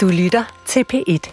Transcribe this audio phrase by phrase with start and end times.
[0.00, 1.32] Du lytter til P1.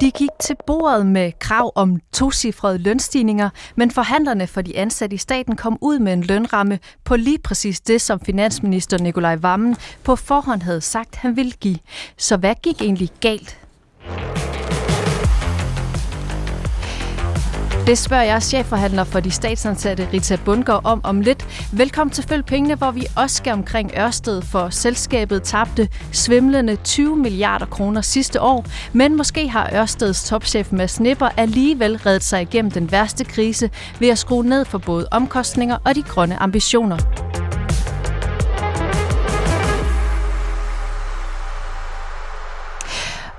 [0.00, 5.18] De gik til bordet med krav om tocifrede lønstigninger, men forhandlerne for de ansatte i
[5.18, 10.16] staten kom ud med en lønramme på lige præcis det, som finansminister Nikolaj Vammen på
[10.16, 11.78] forhånd havde sagt, han ville give.
[12.16, 13.58] Så hvad gik egentlig galt?
[17.86, 21.68] Det spørger jeg chefforhandler for de statsansatte Rita Bundgaard om om lidt.
[21.72, 27.16] Velkommen til Følg Pengene, hvor vi også skal omkring Ørsted, for selskabet tabte svimlende 20
[27.16, 28.64] milliarder kroner sidste år.
[28.92, 34.08] Men måske har Ørsteds topchef Mads Nipper alligevel reddet sig igennem den værste krise ved
[34.08, 36.96] at skrue ned for både omkostninger og de grønne ambitioner.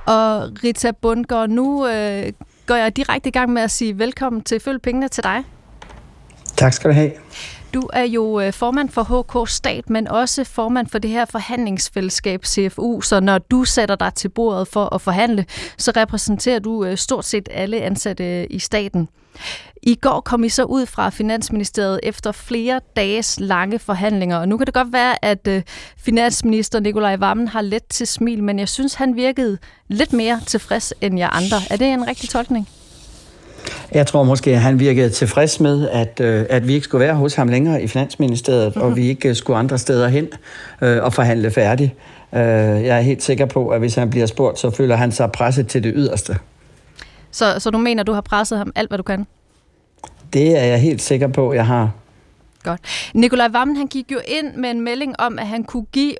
[0.05, 2.33] Og Rita Bundgaard, nu øh,
[2.71, 5.43] går jeg direkte i gang med at sige velkommen til Følg Pengene til dig.
[6.57, 7.11] Tak skal du have.
[7.73, 9.03] Du er jo øh, formand for
[9.43, 14.13] HK Stat, men også formand for det her forhandlingsfællesskab CFU, så når du sætter dig
[14.13, 15.45] til bordet for at forhandle,
[15.77, 19.09] så repræsenterer du øh, stort set alle ansatte i staten.
[19.83, 24.57] I går kom I så ud fra Finansministeriet efter flere dages lange forhandlinger, og nu
[24.57, 25.61] kan det godt være, at øh,
[25.97, 30.93] finansminister Nikolaj Vammen har let til smil, men jeg synes, han virkede lidt mere tilfreds
[31.01, 31.57] end jer andre.
[31.69, 32.69] Er det en rigtig tolkning?
[33.91, 37.15] Jeg tror måske, at han virkede tilfreds med, at, øh, at vi ikke skulle være
[37.15, 38.81] hos ham længere i Finansministeriet, mm-hmm.
[38.81, 38.97] og mhm.
[38.97, 40.27] vi ikke skulle andre steder hen
[40.81, 41.91] øh, og forhandle færdigt.
[42.33, 42.39] Øh,
[42.85, 45.67] jeg er helt sikker på, at hvis han bliver spurgt, så føler han sig presset
[45.67, 46.37] til det yderste.
[47.31, 49.25] Så, så du mener, du har presset ham alt, hvad du kan?
[50.33, 51.91] Det er jeg helt sikker på, jeg har.
[52.63, 52.81] Godt.
[53.13, 56.15] Nikolaj Vammen han gik jo ind med en melding om, at han kunne give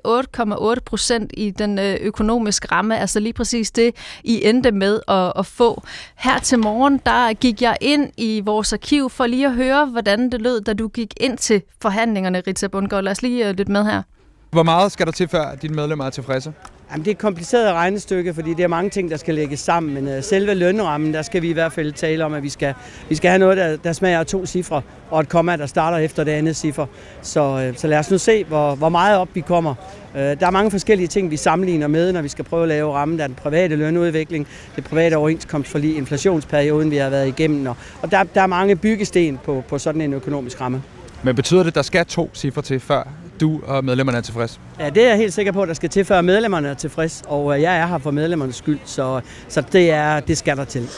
[0.74, 5.32] 8,8 procent i den øh, økonomiske ramme, altså lige præcis det, I endte med at,
[5.36, 5.82] at få.
[6.16, 10.30] Her til morgen, der gik jeg ind i vores arkiv for lige at høre, hvordan
[10.30, 13.04] det lød, da du gik ind til forhandlingerne, Rita Bundgaard.
[13.04, 14.02] Lad os lige uh, lidt med her.
[14.50, 16.52] Hvor meget skal der til, før dine medlemmer er tilfredse?
[16.92, 19.94] Jamen, det er et kompliceret regnestykke, fordi det er mange ting, der skal lægges sammen.
[19.94, 22.74] Men uh, selve lønrammen, der skal vi i hvert fald tale om, at vi skal,
[23.08, 25.98] vi skal have noget, der, der smager af to cifre, og et komma, der starter
[25.98, 26.86] efter det andet cifre.
[27.22, 29.74] Så, uh, så lad os nu se, hvor, hvor meget op vi kommer.
[30.14, 32.92] Uh, der er mange forskellige ting, vi sammenligner med, når vi skal prøve at lave
[32.92, 33.18] rammen.
[33.18, 37.66] Der er den private lønudvikling, det private overenskomstforlig, inflationsperioden, vi har været igennem.
[37.66, 40.82] Og, og der, der er mange byggesten på, på sådan en økonomisk ramme.
[41.22, 44.60] Men betyder det, at der skal to cifre til, før du og medlemmerne er tilfreds?
[44.78, 47.22] Ja, det er jeg helt sikker på, at der skal til, før medlemmerne er tilfreds.
[47.26, 50.64] Og øh, jeg er her for medlemmernes skyld, så, så det, er, det skal der
[50.64, 50.88] til.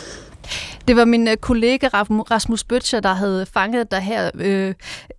[0.88, 4.75] Det var min øh, kollega Rasmus Bøtcher, der havde fanget dig her, øh,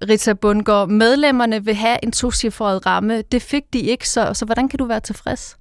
[0.10, 0.90] Rita Bundgaard.
[0.90, 3.22] Medlemmerne vil have en tocifret ramme.
[3.22, 5.58] Det fik de ikke, så, så hvordan kan du være tilfreds?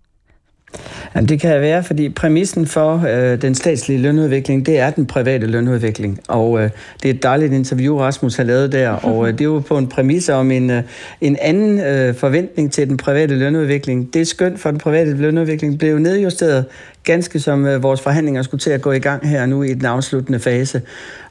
[1.14, 5.46] Jamen, det kan være, fordi præmissen for øh, den statslige lønudvikling, det er den private
[5.46, 6.20] lønudvikling.
[6.28, 6.70] Og øh,
[7.02, 9.78] det er et dejligt interview, Rasmus har lavet der, og øh, det er jo på
[9.78, 10.82] en præmis om en, øh,
[11.20, 14.14] en anden øh, forventning til den private lønudvikling.
[14.14, 16.64] Det skøn for den private lønudvikling blev nedjusteret,
[17.04, 19.84] ganske som øh, vores forhandlinger skulle til at gå i gang her nu i den
[19.84, 20.82] afsluttende fase.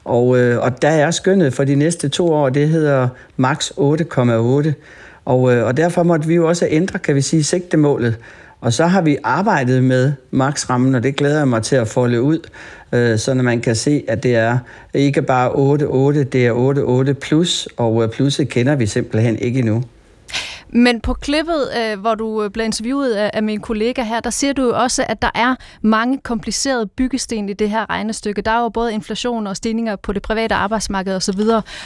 [0.04, 4.72] Og, øh, og der er skønnet for de næste to år, det hedder max 8,8.
[5.24, 8.16] Og, øh, og derfor måtte vi jo også ændre, kan vi sige, sigtemålet.
[8.64, 12.22] Og så har vi arbejdet med maksrammen, og det glæder jeg mig til at folde
[12.22, 12.38] ud,
[12.92, 14.58] øh, så når man kan se, at det er
[14.94, 19.84] ikke bare 8-8, det er 8-8 plus, og øh, plusset kender vi simpelthen ikke endnu.
[20.68, 24.30] Men på klippet, øh, hvor du øh, blev interviewet af, af min kollega her, der
[24.30, 28.42] siger du jo også, at der er mange komplicerede byggesten i det her regnestykke.
[28.42, 31.40] Der er jo både inflation og stigninger på det private arbejdsmarked osv.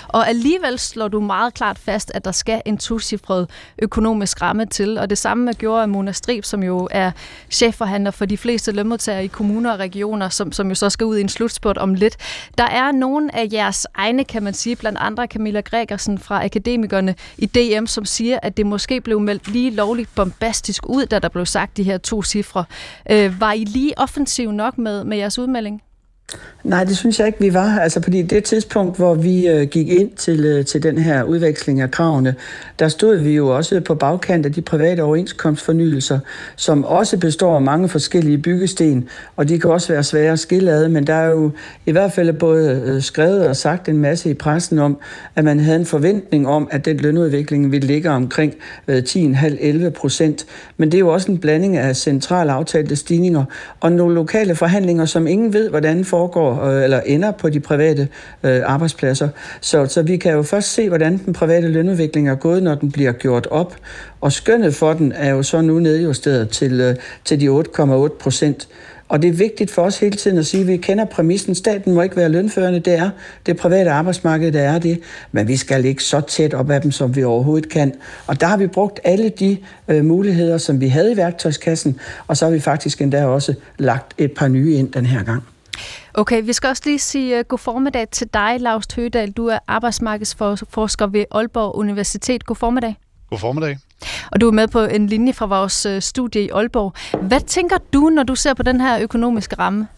[0.09, 4.99] Og alligevel slår du meget klart fast, at der skal en tosifret økonomisk ramme til.
[4.99, 7.11] Og det samme gjorde Mona Strib, som jo er
[7.51, 11.19] chefforhandler for de fleste lønmodtagere i kommuner og regioner, som, som jo så skal ud
[11.19, 12.17] i en slutspurt om lidt.
[12.59, 17.15] Der er nogle af jeres egne, kan man sige, blandt andre Camilla Gregersen fra Akademikerne
[17.39, 21.19] i DM, som siger, at det må måske blev meldt lige lovligt bombastisk ud, da
[21.19, 22.65] der blev sagt de her to cifre.
[23.11, 25.83] Øh, var I lige offensiv nok med, med jeres udmelding?
[26.65, 27.79] Nej, det synes jeg ikke, vi var.
[27.79, 31.81] Altså, fordi det tidspunkt, hvor vi øh, gik ind til, øh, til den her udveksling
[31.81, 32.35] af kravene,
[32.79, 36.19] der stod vi jo også på bagkant af de private overenskomstfornyelser,
[36.57, 40.71] som også består af mange forskellige byggesten, og de kan også være svære at skille
[40.71, 41.51] ad, men der er jo
[41.87, 44.99] i hvert fald både øh, skrevet og sagt en masse i pressen om,
[45.37, 48.55] at man havde en forventning om, at den lønudvikling ville ligge omkring
[48.89, 50.47] øh, 10,5-11 procent.
[50.77, 53.45] Men det er jo også en blanding af centrale aftalte stigninger
[53.81, 57.61] og nogle lokale forhandlinger, som ingen ved, hvordan får foregår øh, eller ender på de
[57.61, 58.09] private
[58.43, 59.29] øh, arbejdspladser.
[59.61, 62.93] Så, så vi kan jo først se, hvordan den private lønudvikling er gået, når den
[62.93, 63.77] bliver gjort op.
[64.21, 68.69] Og skønnet for den er jo så nu nedjusteret til, øh, til de 8,8 procent.
[69.09, 71.55] Og det er vigtigt for os hele tiden at sige, at vi kender præmissen.
[71.55, 73.11] Staten må ikke være lønførende, det er
[73.47, 75.01] det private arbejdsmarked, der er det.
[75.33, 77.95] Men vi skal ikke så tæt op af dem, som vi overhovedet kan.
[78.27, 79.57] Og der har vi brugt alle de
[79.89, 84.15] øh, muligheder, som vi havde i værktøjskassen, og så har vi faktisk endda også lagt
[84.19, 85.43] et par nye ind den her gang.
[86.19, 89.31] Okay, vi skal også lige sige uh, god formiddag til dig, Lars Høgedal.
[89.31, 92.47] Du er arbejdsmarkedsforsker ved Aalborg Universitet.
[92.47, 92.97] God formiddag.
[93.31, 93.79] God formiddag.
[94.33, 96.95] Og du er med på en linje fra vores uh, studie i Aalborg.
[97.23, 99.89] Hvad tænker du, når du ser på den her økonomiske ramme?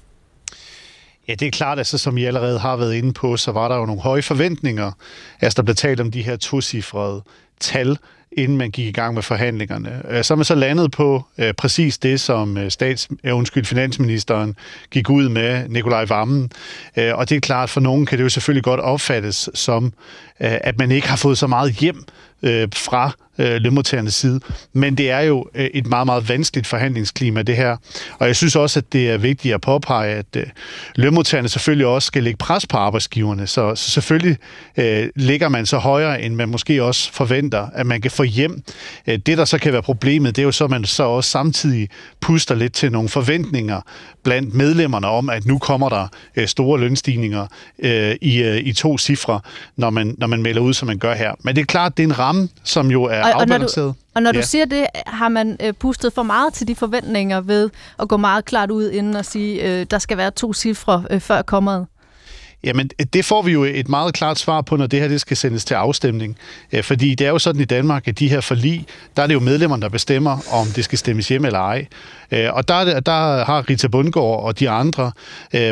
[1.29, 3.69] Ja, det er klart, at så som I allerede har været inde på, så var
[3.69, 4.93] der jo nogle høje forventninger.
[5.41, 7.23] Altså, der blev talt om de her tocifrede
[7.61, 7.99] tal
[8.33, 10.03] inden man gik i gang med forhandlingerne.
[10.11, 13.65] Øh, så er man så landet på øh, præcis det, som øh, stats, øh, undskyld,
[13.65, 14.57] finansministeren
[14.91, 16.51] gik ud med, Nikolaj Vammen.
[16.97, 19.85] Øh, og det er klart, for nogen kan det jo selvfølgelig godt opfattes som,
[20.41, 22.05] øh, at man ikke har fået så meget hjem
[22.43, 24.41] øh, fra øh, lønmodtagernes side.
[24.73, 27.77] Men det er jo øh, et meget, meget vanskeligt forhandlingsklima, det her.
[28.19, 30.47] Og jeg synes også, at det er vigtigt at påpege, at øh,
[30.95, 33.47] lønmodtagerne selvfølgelig også skal lægge pres på arbejdsgiverne.
[33.47, 34.37] Så, så selvfølgelig
[34.77, 38.63] øh, ligger man så højere, end man måske også forventer, at man kan få hjem.
[39.07, 41.31] Øh, det, der så kan være problemet, det er jo så, at man så også
[41.31, 41.89] samtidig
[42.21, 43.81] puster lidt til nogle forventninger
[44.23, 47.47] blandt medlemmerne om, at nu kommer der øh, store lønstigninger
[47.79, 49.41] øh, i, i to cifre,
[49.77, 51.35] når man, når man melder ud, som man gør her.
[51.45, 53.87] Men det er klart, det er en ramme, som jo er og, afbalanceret.
[53.87, 54.41] Og når du, og når ja.
[54.41, 58.17] du siger det, har man øh, pustet for meget til de forventninger ved at gå
[58.17, 61.87] meget klart ud inden og sige, øh, der skal være to cifre øh, før kommeret?
[62.65, 65.37] Jamen, det får vi jo et meget klart svar på, når det her det skal
[65.37, 66.37] sendes til afstemning.
[66.83, 68.87] Fordi det er jo sådan i Danmark, at de her forlig,
[69.17, 71.87] der er det jo medlemmerne, der bestemmer, om det skal stemmes hjem eller ej.
[72.31, 75.13] Og der, der har Rita Bundgaard og de andre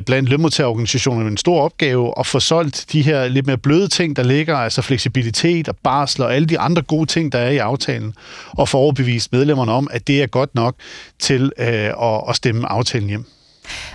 [0.07, 4.23] blandt lønmodtagerorganisationerne en stor opgave at få solgt de her lidt mere bløde ting, der
[4.23, 8.15] ligger, altså fleksibilitet og barsel og alle de andre gode ting, der er i aftalen,
[8.51, 10.75] og få overbevist medlemmerne om, at det er godt nok
[11.19, 11.53] til
[12.29, 13.25] at stemme aftalen hjem.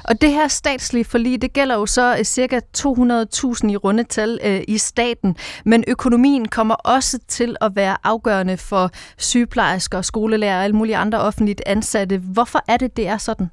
[0.04, 4.62] Og det her statslige forlig, det gælder jo så øh, cirka 200.000 i rundetal øh,
[4.68, 5.36] i staten,
[5.66, 11.20] men økonomien kommer også til at være afgørende for sygeplejersker, skolelærer og alle mulige andre
[11.20, 12.18] offentligt ansatte.
[12.18, 13.50] Hvorfor er det, det er sådan?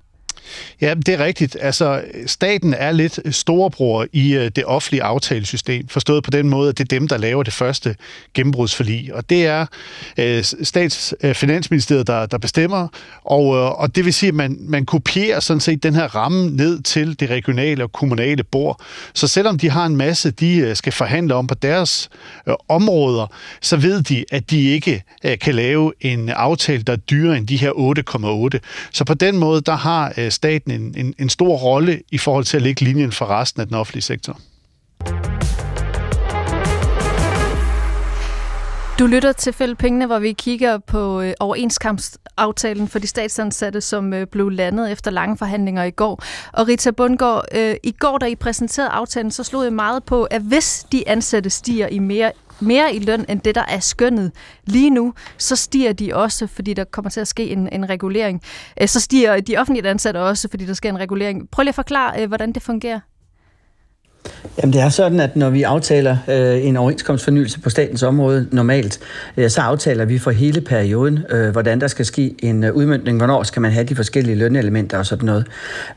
[0.80, 1.56] Ja, det er rigtigt.
[1.60, 6.78] Altså, staten er lidt storebror i øh, det offentlige aftalesystem, forstået på den måde, at
[6.78, 7.96] det er dem, der laver det første
[8.34, 9.14] gennembrudsforlig.
[9.14, 9.66] Og det er
[10.18, 12.88] øh, uh, statsfinansministeriet, øh, der, der bestemmer,
[13.24, 16.82] og, og det vil sige, at man, man kopierer sådan set den her ramme ned
[16.82, 18.80] til det regionale og kommunale bord.
[19.14, 22.10] Så selvom de har en masse, de skal forhandle om på deres
[22.68, 23.26] områder,
[23.60, 25.02] så ved de, at de ikke
[25.40, 27.70] kan lave en aftale, der er dyrere end de her
[28.52, 28.58] 8,8.
[28.92, 32.44] Så på den måde, der har Øh, staten en, en, en stor rolle i forhold
[32.44, 34.40] til at lægge linjen for resten af den offentlige sektor.
[39.00, 44.12] Du lytter til Fælde Pengene, hvor vi kigger på øh, overenskomstaftalen for de statsansatte, som
[44.12, 46.22] øh, blev landet efter lange forhandlinger i går.
[46.52, 50.24] Og Rita Bundgaard, øh, i går, da I præsenterede aftalen, så slog jeg meget på,
[50.24, 54.32] at hvis de ansatte stiger i mere mere i løn end det, der er skønnet
[54.64, 58.42] lige nu, så stiger de også, fordi der kommer til at ske en, en regulering.
[58.80, 61.50] Øh, så stiger de offentlige ansatte også, fordi der sker en regulering.
[61.50, 63.00] Prøv lige at forklare, øh, hvordan det fungerer.
[64.62, 69.00] Jamen det er sådan, at når vi aftaler øh, en overenskomstfornyelse på statens område normalt,
[69.36, 73.18] øh, så aftaler vi for hele perioden, øh, hvordan der skal ske en øh, udmyndning,
[73.18, 75.46] hvornår skal man have de forskellige lønelementer og sådan noget.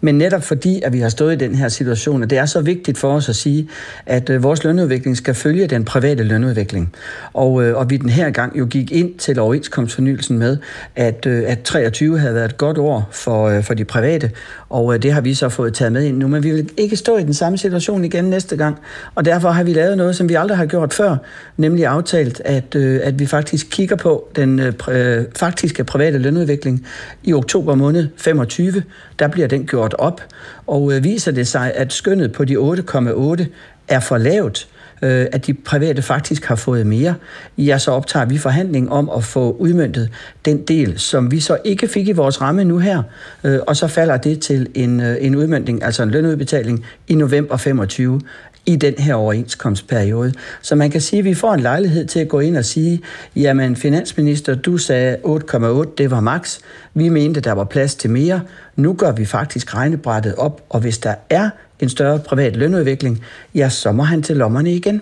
[0.01, 2.61] Men netop fordi, at vi har stået i den her situation, og det er så
[2.61, 3.69] vigtigt for os at sige,
[4.05, 6.93] at øh, vores lønudvikling skal følge den private lønudvikling.
[7.33, 10.57] Og, øh, og vi den her gang jo gik ind til overenskomstfornyelsen med,
[10.95, 14.31] at, øh, at 23 havde været et godt år for, øh, for de private,
[14.69, 16.27] og øh, det har vi så fået taget med ind nu.
[16.27, 18.79] Men vi vil ikke stå i den samme situation igen næste gang.
[19.15, 21.17] Og derfor har vi lavet noget, som vi aldrig har gjort før,
[21.57, 26.87] nemlig aftalt, at, øh, at vi faktisk kigger på den øh, øh faktiske private lønudvikling
[27.23, 28.83] i oktober måned 25.
[29.19, 30.21] Der bliver den gjort op,
[30.67, 33.45] og øh, viser det sig, at skønnet på de 8,8
[33.87, 34.67] er for lavt,
[35.03, 37.15] øh, at de private faktisk har fået mere,
[37.57, 40.09] ja, så optager vi forhandling om at få udmyndtet
[40.45, 43.03] den del, som vi så ikke fik i vores ramme nu her,
[43.43, 47.57] øh, og så falder det til en, øh, en udmyndning, altså en lønudbetaling i november
[47.57, 48.21] 25
[48.65, 50.33] i den her overenskomstperiode.
[50.61, 53.01] Så man kan sige, at vi får en lejlighed til at gå ind og sige,
[53.35, 56.59] jamen finansminister, du sagde 8,8, det var max.
[56.93, 58.41] Vi mente, der var plads til mere.
[58.75, 63.21] Nu gør vi faktisk regnebrættet op, og hvis der er en større privat lønudvikling,
[63.55, 65.01] ja, så må han til lommerne igen.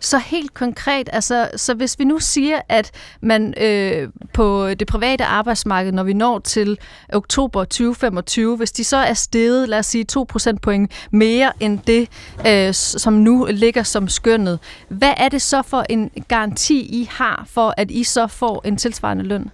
[0.00, 5.24] Så helt konkret, altså, så hvis vi nu siger, at man øh, på det private
[5.24, 6.78] arbejdsmarked, når vi når til
[7.12, 12.08] oktober 2025, hvis de så er steget, lad os sige 2 procentpoint mere end det,
[12.46, 14.58] øh, som nu ligger som skønnet,
[14.88, 18.76] hvad er det så for en garanti, I har for, at I så får en
[18.76, 19.50] tilsvarende løn?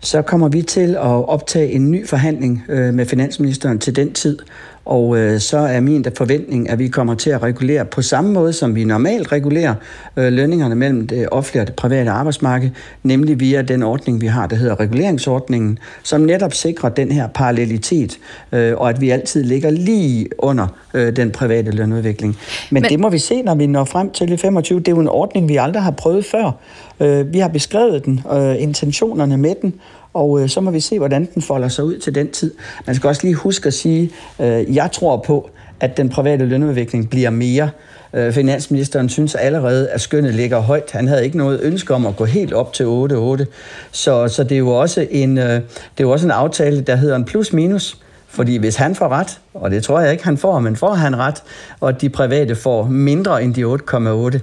[0.00, 4.38] så kommer vi til at optage en ny forhandling øh, med finansministeren til den tid,
[4.86, 8.52] og øh, så er min forventning, at vi kommer til at regulere på samme måde,
[8.52, 9.74] som vi normalt regulerer
[10.16, 12.70] øh, lønningerne mellem det offentlige og det private arbejdsmarked,
[13.02, 18.18] nemlig via den ordning, vi har, der hedder reguleringsordningen, som netop sikrer den her parallelitet,
[18.52, 22.36] øh, og at vi altid ligger lige under øh, den private lønudvikling.
[22.70, 24.78] Men, Men det må vi se, når vi når frem til 25.
[24.78, 26.52] Det er jo en ordning, vi aldrig har prøvet før.
[27.00, 29.74] Øh, vi har beskrevet den, øh, intentionerne med den,
[30.16, 32.54] og øh, så må vi se, hvordan den folder sig ud til den tid.
[32.86, 37.10] Man skal også lige huske at sige, øh, jeg tror på, at den private lønudvikling
[37.10, 37.70] bliver mere.
[38.14, 40.90] Øh, finansministeren synes allerede, at skønnet ligger højt.
[40.92, 43.44] Han havde ikke noget ønske om at gå helt op til 8-8.
[43.92, 45.60] Så, så det er jo også en, øh, det
[45.98, 48.00] er jo også en aftale, der hedder en plus-minus.
[48.28, 51.18] Fordi hvis han får ret, og det tror jeg ikke, han får, men får han
[51.18, 51.42] ret,
[51.80, 54.38] og de private får mindre end de 8,8,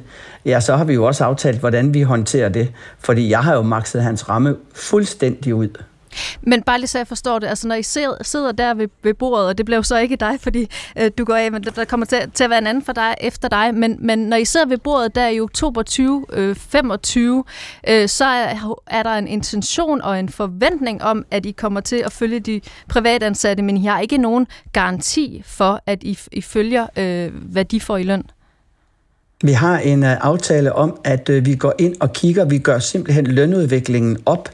[0.46, 2.72] ja, så har vi jo også aftalt, hvordan vi håndterer det.
[3.00, 5.70] Fordi jeg har jo makset hans ramme fuldstændig ud.
[6.42, 7.84] Men bare lige så jeg forstår det, altså når I
[8.24, 10.70] sidder der ved, ved bordet, og det blev så ikke dig, fordi
[11.00, 13.16] øh, du går af, men der kommer til, til at være en anden for dig,
[13.22, 17.44] efter dig, men, men når I sidder ved bordet der i oktober 2025,
[17.88, 21.80] øh, øh, så er, er der en intention og en forventning om, at I kommer
[21.80, 26.42] til at følge de privatansatte, men I har ikke nogen garanti for, at I, I
[26.42, 28.24] følger, øh, hvad de får i løn.
[29.46, 32.80] Vi har en øh, aftale om, at øh, vi går ind og kigger, vi gør
[32.80, 34.50] simpelthen lønudviklingen op,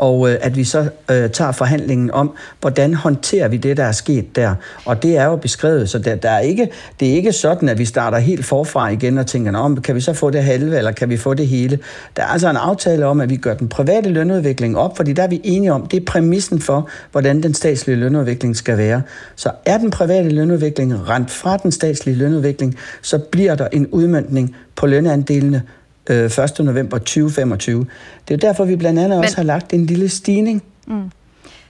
[0.00, 3.92] og øh, at vi så øh, tager forhandlingen om, hvordan håndterer vi det, der er
[3.92, 4.54] sket der.
[4.84, 7.78] Og det er jo beskrevet, så der, der er ikke, det er ikke sådan, at
[7.78, 10.92] vi starter helt forfra igen og tænker, om kan vi så få det halve, eller
[10.92, 11.78] kan vi få det hele.
[12.16, 15.22] Der er altså en aftale om, at vi gør den private lønudvikling op, fordi der
[15.22, 19.02] er vi enige om, det er præmissen for, hvordan den statslige lønudvikling skal være.
[19.36, 24.56] Så er den private lønudvikling rent fra den statslige lønudvikling, så bliver der en udmyndning
[24.76, 25.62] på lønandelene
[26.10, 26.64] øh, 1.
[26.64, 27.86] november 2025.
[28.28, 29.24] Det er derfor, vi blandt andet Men...
[29.24, 30.62] også har lagt en lille stigning.
[30.86, 31.10] Mm.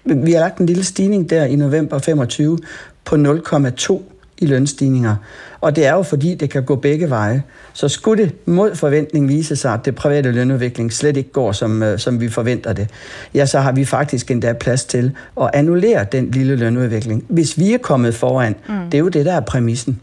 [0.04, 2.58] Vi har lagt en lille stigning der i november 25
[3.04, 4.02] på 0,2
[4.40, 5.16] i lønstigninger.
[5.60, 7.42] Og det er jo fordi, det kan gå begge veje.
[7.72, 11.82] Så skulle det mod forventning vise sig, at det private lønudvikling slet ikke går, som,
[11.82, 12.88] øh, som vi forventer det,
[13.34, 17.24] ja, så har vi faktisk endda plads til at annullere den lille lønudvikling.
[17.28, 18.74] Hvis vi er kommet foran, mm.
[18.84, 20.00] det er jo det, der er præmissen.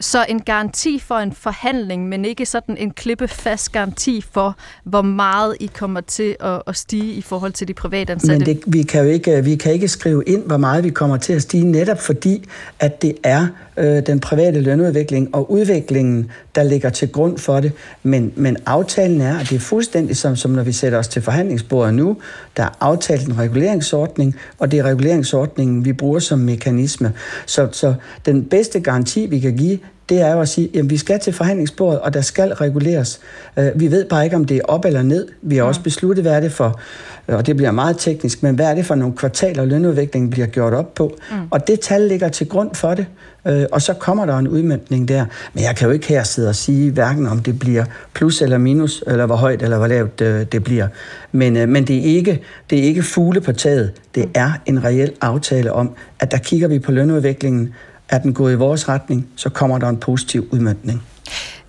[0.00, 5.56] Så en garanti for en forhandling, men ikke sådan en klippefast garanti for, hvor meget
[5.60, 8.46] I kommer til at, at stige i forhold til de private ansatte.
[8.46, 11.16] Men det, vi, kan jo ikke, vi kan ikke skrive ind, hvor meget vi kommer
[11.16, 12.44] til at stige, netop fordi,
[12.78, 17.72] at det er øh, den private lønudvikling og udviklingen, der ligger til grund for det.
[18.02, 21.22] Men, men aftalen er, at det er fuldstændig som, som når vi sætter os til
[21.22, 22.16] forhandlingsbordet nu,
[22.56, 27.12] der er aftalt en reguleringsordning, og det er reguleringsordningen, vi bruger som mekanisme.
[27.46, 27.94] Så, så
[28.26, 29.78] den bedste garanti, vi kan give,
[30.10, 33.20] det er jo at sige, at vi skal til forhandlingsbordet, og der skal reguleres.
[33.56, 35.28] Øh, vi ved bare ikke, om det er op eller ned.
[35.42, 36.80] Vi har også besluttet, hvad er det for,
[37.28, 40.74] og det bliver meget teknisk, men hvad er det for nogle kvartaler, lønudviklingen bliver gjort
[40.74, 41.16] op på?
[41.30, 41.36] Mm.
[41.50, 43.06] Og det tal ligger til grund for det,
[43.46, 45.24] øh, og så kommer der en udmyndning der.
[45.54, 48.58] Men jeg kan jo ikke her sidde og sige, hverken om det bliver plus eller
[48.58, 50.18] minus, eller hvor højt eller hvor lavt
[50.52, 50.88] det bliver.
[51.32, 53.92] Men, men det, er ikke, det er ikke fugle på taget.
[54.14, 54.30] Det mm.
[54.34, 55.90] er en reel aftale om,
[56.20, 57.74] at der kigger vi på lønudviklingen,
[58.10, 61.02] er den gået i vores retning, så kommer der en positiv udmyndning.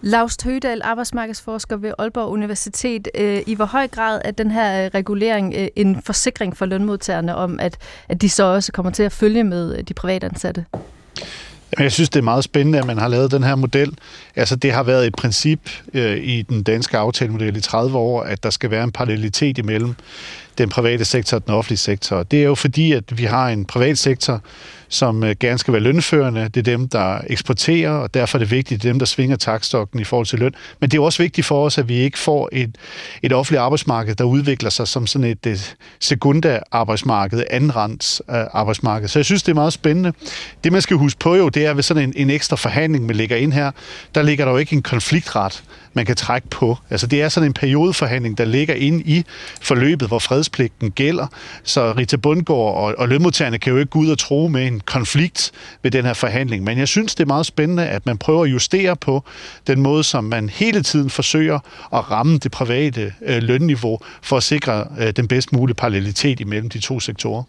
[0.01, 3.07] Laust Høgedal, arbejdsmarkedsforsker ved Aalborg Universitet.
[3.15, 7.35] Øh, I hvor høj grad er den her øh, regulering øh, en forsikring for lønmodtagerne
[7.35, 7.77] om, at,
[8.09, 10.65] at de så også kommer til at følge med de privatansatte?
[11.79, 13.97] Jeg synes, det er meget spændende, at man har lavet den her model.
[14.35, 15.59] Altså, det har været et princip
[15.93, 19.95] øh, i den danske aftalemodel i 30 år, at der skal være en parallelitet imellem
[20.57, 22.23] den private sektor og den offentlige sektor.
[22.23, 24.41] Det er jo fordi, at vi har en privat sektor,
[24.91, 26.43] som øh, gerne skal være lønførende.
[26.43, 29.35] Det er dem, der eksporterer, og derfor er det vigtigt, det er dem, der svinger
[29.35, 30.51] takstokken i forhold til løn.
[30.79, 32.75] Men det er også vigtigt for os, at vi ikke får et,
[33.21, 39.07] et offentligt arbejdsmarked, der udvikler sig som sådan et, øh, et sekunda arbejdsmarked, andenrands arbejdsmarked.
[39.07, 40.13] Så jeg synes, det er meget spændende.
[40.63, 43.15] Det, man skal huske på jo, det er ved sådan en, en ekstra forhandling, man
[43.15, 43.71] lægger ind her,
[44.15, 46.77] der ligger der jo ikke en konfliktret man kan trække på.
[46.89, 49.23] Altså det er sådan en periodeforhandling, der ligger ind i
[49.61, 51.27] forløbet, hvor fredspligten gælder.
[51.63, 54.80] Så Rita Bundgaard og, og lønmodtagerne kan jo ikke gå ud og tro med en
[54.85, 55.51] konflikt
[55.83, 56.63] ved den her forhandling.
[56.63, 59.23] Men jeg synes, det er meget spændende, at man prøver at justere på
[59.67, 61.59] den måde, som man hele tiden forsøger
[61.93, 66.69] at ramme det private øh, lønniveau for at sikre øh, den bedst mulige parallelitet imellem
[66.69, 67.43] de to sektorer.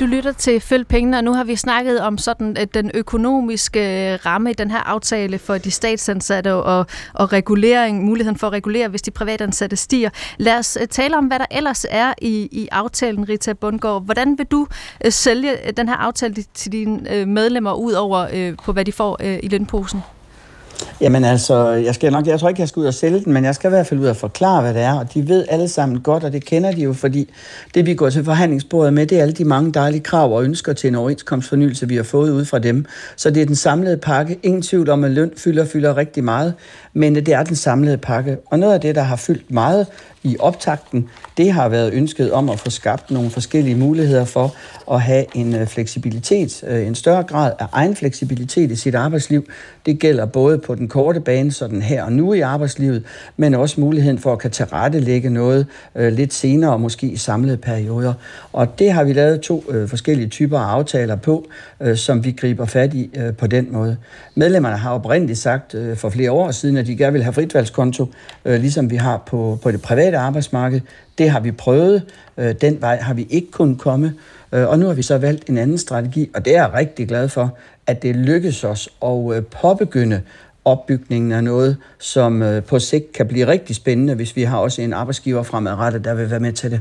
[0.00, 4.12] Du lytter til Følg Pengene, og nu har vi snakket om sådan øh, den økonomiske
[4.12, 8.52] øh, ramme i den her aftale for de statsansatte og, og regulering, muligheden for at
[8.52, 10.10] regulere, hvis de privatansatte stiger.
[10.38, 14.04] Lad os øh, tale om, hvad der ellers er i, i aftalen, Rita Bundgaard.
[14.04, 14.66] Hvordan vil du
[15.08, 20.00] sælge den her aftale til dine medlemmer, ud over på hvad de får i lønposen?
[21.00, 23.44] Jamen altså, jeg, skal nok, jeg tror ikke, jeg skal ud og sælge den, men
[23.44, 24.98] jeg skal i hvert fald ud og forklare, hvad det er.
[24.98, 27.30] Og de ved alle sammen godt, og det kender de jo, fordi
[27.74, 30.72] det vi går til forhandlingsbordet med, det er alle de mange dejlige krav og ønsker
[30.72, 32.84] til en overenskomstfornyelse, vi har fået ud fra dem.
[33.16, 34.38] Så det er den samlede pakke.
[34.42, 36.54] Ingen tvivl om, at løn fylder fylder rigtig meget,
[36.92, 38.36] men det er den samlede pakke.
[38.46, 39.86] Og noget af det, der har fyldt meget
[40.22, 44.54] i optakten, det har været ønsket om at få skabt nogle forskellige muligheder for
[44.90, 49.48] at have en øh, fleksibilitet, øh, en større grad af egen fleksibilitet i sit arbejdsliv.
[49.86, 53.04] Det gælder både på den korte bane, sådan her og nu i arbejdslivet,
[53.36, 57.56] men også muligheden for at kan tilrettelægge noget øh, lidt senere, og måske i samlede
[57.56, 58.14] perioder.
[58.52, 61.46] Og det har vi lavet to forskellige typer af aftaler på,
[61.94, 63.96] som vi griber fat i på den måde.
[64.34, 68.06] Medlemmerne har oprindeligt sagt for flere år siden, at de gerne vil have fritvalgskonto,
[68.44, 70.80] ligesom vi har på, på det private arbejdsmarked.
[71.18, 72.02] Det har vi prøvet.
[72.38, 74.14] Øh, den vej har vi ikke kunnet komme.
[74.52, 77.08] Øh, og nu har vi så valgt en anden strategi, og det er jeg rigtig
[77.08, 80.22] glad for, at det lykkes os at øh, påbegynde
[80.64, 84.92] opbygningen af noget, som på sigt kan blive rigtig spændende, hvis vi har også en
[84.92, 86.80] arbejdsgiver fremadrettet, der vil være med til det.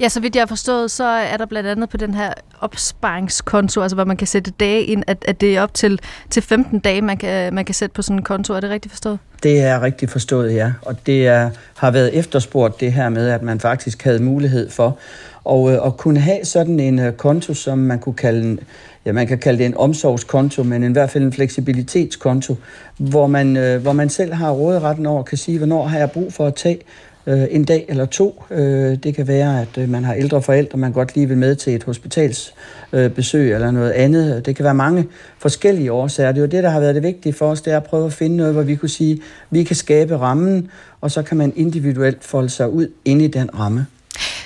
[0.00, 3.82] Ja, så vidt jeg har forstået, så er der blandt andet på den her opsparingskonto,
[3.82, 6.00] altså hvor man kan sætte dage ind, at, at det er op til,
[6.30, 8.54] til 15 dage, man kan, man kan sætte på sådan en konto.
[8.54, 9.18] Er det rigtigt forstået?
[9.42, 10.72] Det er rigtigt forstået, ja.
[10.82, 14.98] Og det er, har været efterspurgt det her med, at man faktisk havde mulighed for
[15.44, 18.58] og, øh, at kunne have sådan en øh, konto, som man kunne kalde
[19.06, 22.56] ja, man kan kalde det en omsorgskonto, men i hvert fald en fleksibilitetskonto,
[22.98, 26.32] hvor man, øh, hvor man selv har råderetten over, kan sige, hvornår har jeg brug
[26.32, 26.78] for at tage
[27.26, 28.42] øh, en dag eller to.
[28.50, 31.56] Øh, det kan være, at øh, man har ældre forældre, man godt lige vil med
[31.56, 34.46] til et hospitalsbesøg øh, eller noget andet.
[34.46, 35.06] Det kan være mange
[35.38, 36.32] forskellige årsager.
[36.32, 38.06] Det er jo det, der har været det vigtige for os, det er at prøve
[38.06, 41.52] at finde noget, hvor vi kunne sige, vi kan skabe rammen, og så kan man
[41.56, 43.86] individuelt folde sig ud inde i den ramme.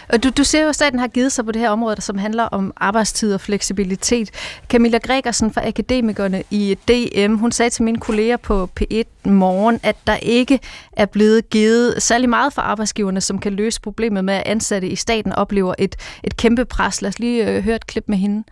[0.08, 2.18] Og du, du ser jo, at staten har givet sig på det her område, som
[2.18, 4.30] handler om arbejdstid og fleksibilitet.
[4.68, 9.96] Camilla Gregersen fra Akademikerne i DM, hun sagde til mine kolleger på P1 morgen, at
[10.06, 10.60] der ikke
[10.92, 14.96] er blevet givet særlig meget for arbejdsgiverne, som kan løse problemet med, at ansatte i
[14.96, 17.02] staten oplever et, et kæmpe pres.
[17.02, 18.44] Lad os lige øh, høre et klip med hende.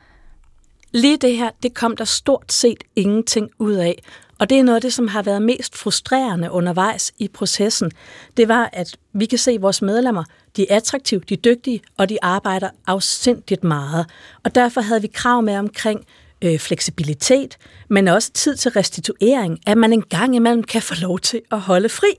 [0.92, 4.02] Lige det her, det kom der stort set ingenting ud af.
[4.38, 7.90] Og det er noget af det, som har været mest frustrerende undervejs i processen.
[8.37, 10.25] Det var, at vi kan se at vores medlemmer,
[10.57, 14.06] de er attraktive, de er dygtige, og de arbejder afsindigt meget.
[14.45, 16.04] Og derfor havde vi krav med omkring
[16.43, 17.56] øh, fleksibilitet,
[17.91, 21.60] men også tid til restituering, at man en gang imellem kan få lov til at
[21.60, 22.13] holde fri.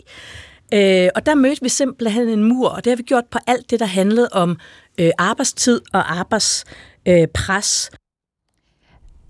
[0.73, 3.69] Øh, og der mødte vi simpelthen en mur, og det har vi gjort på alt
[3.69, 4.57] det, der handlede om
[4.97, 6.65] øh, arbejdstid og arbejdspres.
[7.07, 7.27] Øh,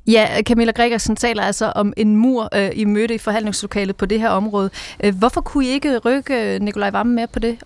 [0.08, 4.20] Ja, Camilla Gregersen taler altså om en mur, øh, I mødte i forhandlingslokalet på det
[4.20, 4.70] her område.
[5.04, 7.58] Øh, hvorfor kunne I ikke rykke Nikolaj Vammen med på det?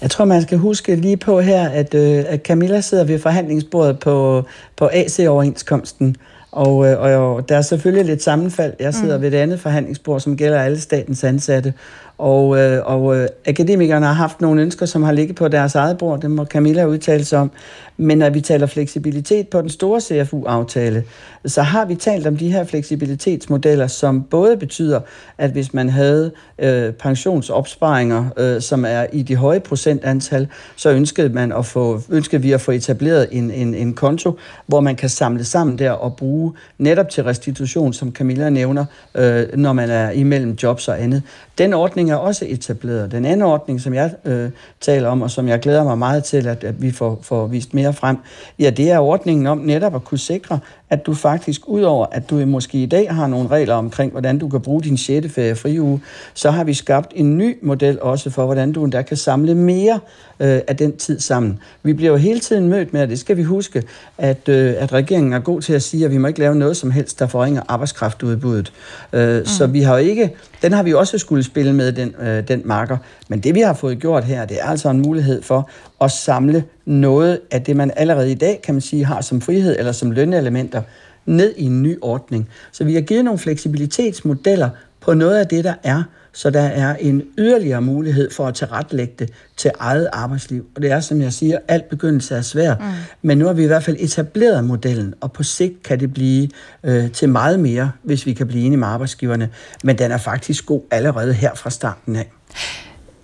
[0.00, 3.98] Jeg tror, man skal huske lige på her, at, øh, at Camilla sidder ved forhandlingsbordet
[3.98, 4.44] på,
[4.76, 6.16] på AC-overenskomsten,
[6.52, 8.72] og, øh, og der er selvfølgelig lidt sammenfald.
[8.80, 9.22] Jeg sidder mm.
[9.22, 11.74] ved et andet forhandlingsbord, som gælder alle statens ansatte.
[12.18, 15.98] Og, øh, og øh, akademikerne har haft nogle ønsker, som har ligget på deres eget
[15.98, 16.20] bord.
[16.20, 17.50] Det må Camilla udtale sig om.
[17.96, 21.04] Men når vi taler fleksibilitet på den store CFU-aftale,
[21.46, 25.00] så har vi talt om de her fleksibilitetsmodeller, som både betyder,
[25.38, 31.28] at hvis man havde øh, pensionsopsparinger, øh, som er i de høje procentantal, så ønskede,
[31.28, 35.08] man at få, ønskede vi at få etableret en, en, en konto, hvor man kan
[35.08, 40.10] samle sammen der og bruge netop til restitution, som Camilla nævner, øh, når man er
[40.10, 41.22] imellem jobs og andet.
[41.58, 43.12] Den ordning er også etableret.
[43.12, 46.46] Den anden ordning, som jeg øh, taler om, og som jeg glæder mig meget til,
[46.46, 48.16] at, at vi får, får vist mere frem,
[48.58, 50.58] ja, det er ordningen om netop at kunne sikre,
[50.94, 54.48] at du faktisk, udover at du måske i dag har nogle regler omkring, hvordan du
[54.48, 55.32] kan bruge din 6.
[55.32, 56.00] ferie friuge,
[56.34, 60.00] så har vi skabt en ny model også for, hvordan du endda kan samle mere
[60.40, 61.58] øh, af den tid sammen.
[61.82, 63.82] Vi bliver jo hele tiden mødt med, og det skal vi huske,
[64.18, 66.76] at, øh, at regeringen er god til at sige, at vi må ikke lave noget
[66.76, 68.72] som helst, der forringer arbejdskraftudbuddet.
[69.12, 69.46] Øh, mm.
[69.46, 70.30] Så vi har jo ikke,
[70.62, 72.96] den har vi også skulle spille med, den, øh, den marker.
[73.28, 76.64] Men det vi har fået gjort her, det er altså en mulighed for at samle
[76.84, 80.10] noget af det, man allerede i dag, kan man sige, har som frihed eller som
[80.10, 80.82] lønelementer,
[81.26, 82.48] ned i en ny ordning.
[82.72, 84.70] Så vi har givet nogle fleksibilitetsmodeller
[85.00, 89.14] på noget af det, der er, så der er en yderligere mulighed for at tilrettelægge
[89.18, 90.66] det til eget arbejdsliv.
[90.76, 92.80] Og det er, som jeg siger, alt begyndelse er svært.
[92.80, 92.86] Mm.
[93.22, 96.48] Men nu har vi i hvert fald etableret modellen, og på sigt kan det blive
[96.84, 99.48] øh, til meget mere, hvis vi kan blive enige med arbejdsgiverne.
[99.84, 102.32] Men den er faktisk god allerede her fra starten af.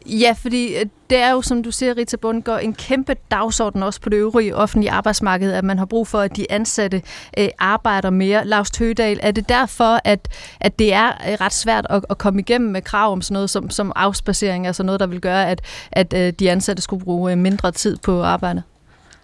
[0.07, 4.01] Ja, fordi øh, det er jo, som du siger, Rita Bundgaard, en kæmpe dagsorden også
[4.01, 7.03] på det øvrige offentlige arbejdsmarked, at man har brug for, at de ansatte
[7.39, 8.47] øh, arbejder mere.
[8.47, 10.29] Lars Tøgedal, er det derfor, at,
[10.61, 13.51] at det er øh, ret svært at, at komme igennem med krav om sådan noget
[13.51, 15.61] som, som afspacering, altså noget, der vil gøre, at,
[15.93, 18.63] at øh, de ansatte skulle bruge øh, mindre tid på arbejde?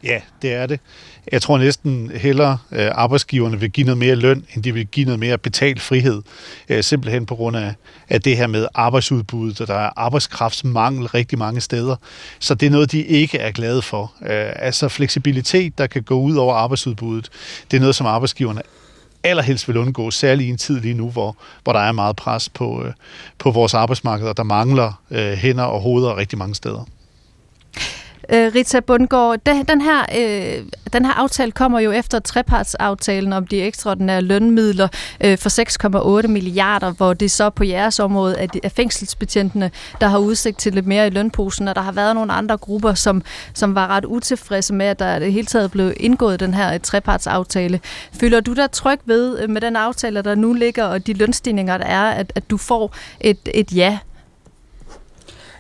[0.05, 0.81] Ja, det er det.
[1.33, 5.07] Jeg tror næsten hellere, at arbejdsgiverne vil give noget mere løn, end de vil give
[5.07, 6.23] noget mere betalt frihed.
[6.69, 7.75] Øh, simpelthen på grund af,
[8.09, 11.97] af det her med arbejdsudbuddet, og der er arbejdskraftsmangel rigtig mange steder.
[12.39, 14.13] Så det er noget, de ikke er glade for.
[14.23, 17.31] Øh, altså fleksibilitet, der kan gå ud over arbejdsudbuddet,
[17.71, 18.63] det er noget, som arbejdsgiverne
[19.25, 22.49] allerhelst vil undgå, særligt i en tid lige nu, hvor, hvor der er meget pres
[22.49, 22.93] på, øh,
[23.39, 26.85] på vores arbejdsmarked, og der mangler øh, hænder og hoveder rigtig mange steder.
[28.33, 33.47] Øh, Rita Bundgaard, den, den, her, øh, den her aftale kommer jo efter trepartsaftalen om
[33.47, 34.89] de ekstraordinære lønmidler
[35.25, 40.07] øh, for 6,8 milliarder, hvor det så på jeres område er, de, er fængselsbetjentene, der
[40.07, 43.23] har udsigt til lidt mere i lønposen, og der har været nogle andre grupper, som,
[43.55, 46.81] som var ret utilfredse med, at der det hele taget blev indgået den her øh,
[46.81, 47.81] trepartsaftale.
[48.21, 51.79] Føler du dig tryg ved øh, med den aftale, der nu ligger, og de lønstigninger,
[51.79, 53.99] der er, at, at du får et, et ja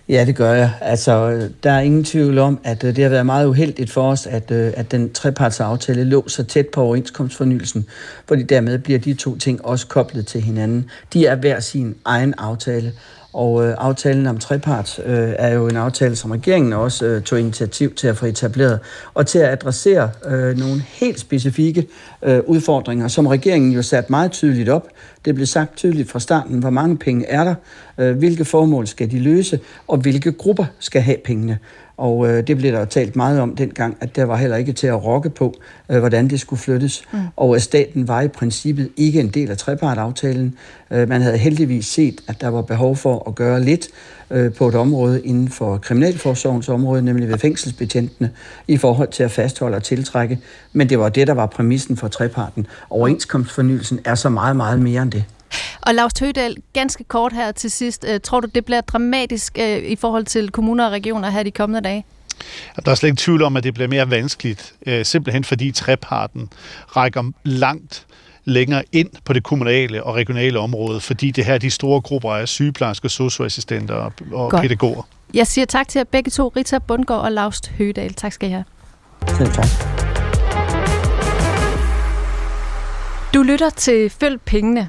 [0.09, 0.71] Ja, det gør jeg.
[0.81, 4.27] Altså, der er ingen tvivl om, at øh, det har været meget uheldigt for os,
[4.27, 7.87] at, øh, at den trepartsaftale lå så tæt på overenskomstfornyelsen,
[8.29, 10.90] fordi dermed bliver de to ting også koblet til hinanden.
[11.12, 12.92] De er hver sin egen aftale,
[13.37, 17.40] og øh, aftalen om trepart øh, er jo en aftale, som regeringen også øh, tog
[17.40, 18.81] initiativ til at få etableret,
[19.14, 21.87] og til at adressere øh, nogle helt specifikke
[22.22, 24.88] øh, udfordringer, som regeringen jo satte meget tydeligt op.
[25.25, 27.55] Det blev sagt tydeligt fra starten, hvor mange penge er der,
[27.99, 31.59] øh, hvilke formål skal de løse, og hvilke grupper skal have pengene.
[31.96, 34.87] Og øh, det blev der talt meget om dengang, at der var heller ikke til
[34.87, 35.54] at rokke på,
[35.88, 37.02] øh, hvordan det skulle flyttes.
[37.12, 37.18] Mm.
[37.37, 40.54] Og at staten var i princippet ikke en del af trepartaftalen.
[40.90, 43.88] Øh, man havde heldigvis set, at der var behov for at gøre lidt
[44.30, 48.30] øh, på et område inden for kriminalforsorgens område, nemlig ved fængselsbetjentene,
[48.68, 50.38] i forhold til at fastholde og tiltrække.
[50.72, 52.66] Men det var det, der var præmissen for treparten.
[52.90, 55.24] Overenskomstfornyelsen er så meget, meget mere end det.
[55.80, 58.04] Og Lars Tøgedal, ganske kort her til sidst.
[58.09, 61.50] Øh, tror du, det bliver dramatisk øh, i forhold til kommuner og regioner her de
[61.50, 62.04] kommende dage?
[62.85, 66.50] Der er slet ikke tvivl om, at det bliver mere vanskeligt, øh, simpelthen fordi treparten
[66.96, 68.06] rækker langt
[68.44, 72.48] længere ind på det kommunale og regionale område, fordi det her de store grupper af
[72.48, 75.02] sygeplejersker, socioassistenter og, og pædagoger.
[75.35, 78.14] Jeg siger tak til jer begge to, Rita Bundgaard og Laust Høgedal.
[78.14, 78.64] Tak skal I have.
[79.28, 79.66] Selv tak.
[83.35, 84.88] Du lytter til Følg Pengene.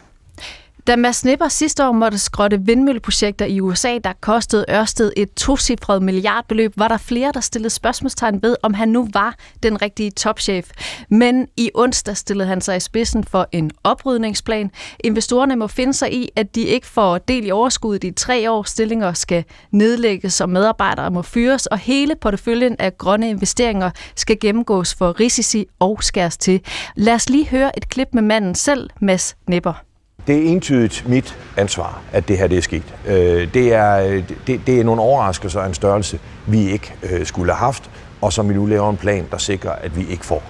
[0.87, 6.01] Da Mads Nipper sidste år måtte skrotte vindmølleprojekter i USA, der kostede Ørsted et tocifret
[6.01, 10.69] milliardbeløb, var der flere, der stillede spørgsmålstegn ved, om han nu var den rigtige topchef.
[11.09, 14.71] Men i onsdag stillede han sig i spidsen for en oprydningsplan.
[14.99, 18.63] Investorerne må finde sig i, at de ikke får del i overskuddet i tre år.
[18.63, 24.95] Stillinger skal nedlægges, og medarbejdere må fyres, og hele porteføljen af grønne investeringer skal gennemgås
[24.95, 26.61] for risici og skæres til.
[26.95, 29.86] Lad os lige høre et klip med manden selv, Mads Nipper.
[30.27, 32.95] Det er entydigt mit ansvar, at det her det er sket.
[33.07, 37.53] Øh, det er, det, det er nogle overraskelser af en størrelse, vi ikke øh, skulle
[37.53, 37.89] have haft,
[38.21, 40.43] og som vi nu laver en plan, der sikrer, at vi ikke får.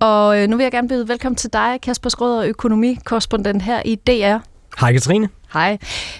[0.00, 3.94] Og øh, nu vil jeg gerne byde velkommen til dig, Kasper Skrøder, økonomikorrespondent her i
[3.94, 4.38] DR.
[4.80, 5.28] Hej Katrine.
[5.52, 5.78] Hej.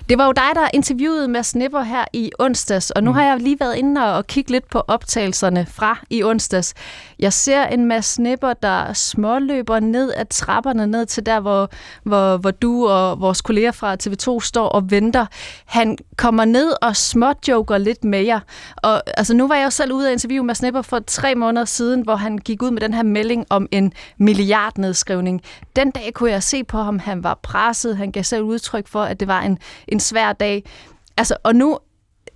[0.09, 3.15] Det var jo dig, der interviewede Mads Nipper her i onsdags, og nu mm.
[3.17, 6.75] har jeg lige været inde og kigge lidt på optagelserne fra i onsdags.
[7.19, 11.71] Jeg ser en Mads Nipper, der småløber ned ad trapperne, ned til der, hvor,
[12.03, 15.27] hvor, hvor du og vores kolleger fra TV2 står og venter.
[15.67, 18.41] Han kommer ned og småjoker lidt med jer.
[18.77, 21.65] Og altså, nu var jeg jo selv ude at interviewe Mads Nipper for tre måneder
[21.65, 25.43] siden, hvor han gik ud med den her melding om en milliardnedskrivning.
[25.77, 27.97] Den dag kunne jeg se på ham, han var presset.
[27.97, 29.59] Han gav selv udtryk for, at det var en,
[29.89, 30.65] en svær dag.
[31.17, 31.79] Altså, og nu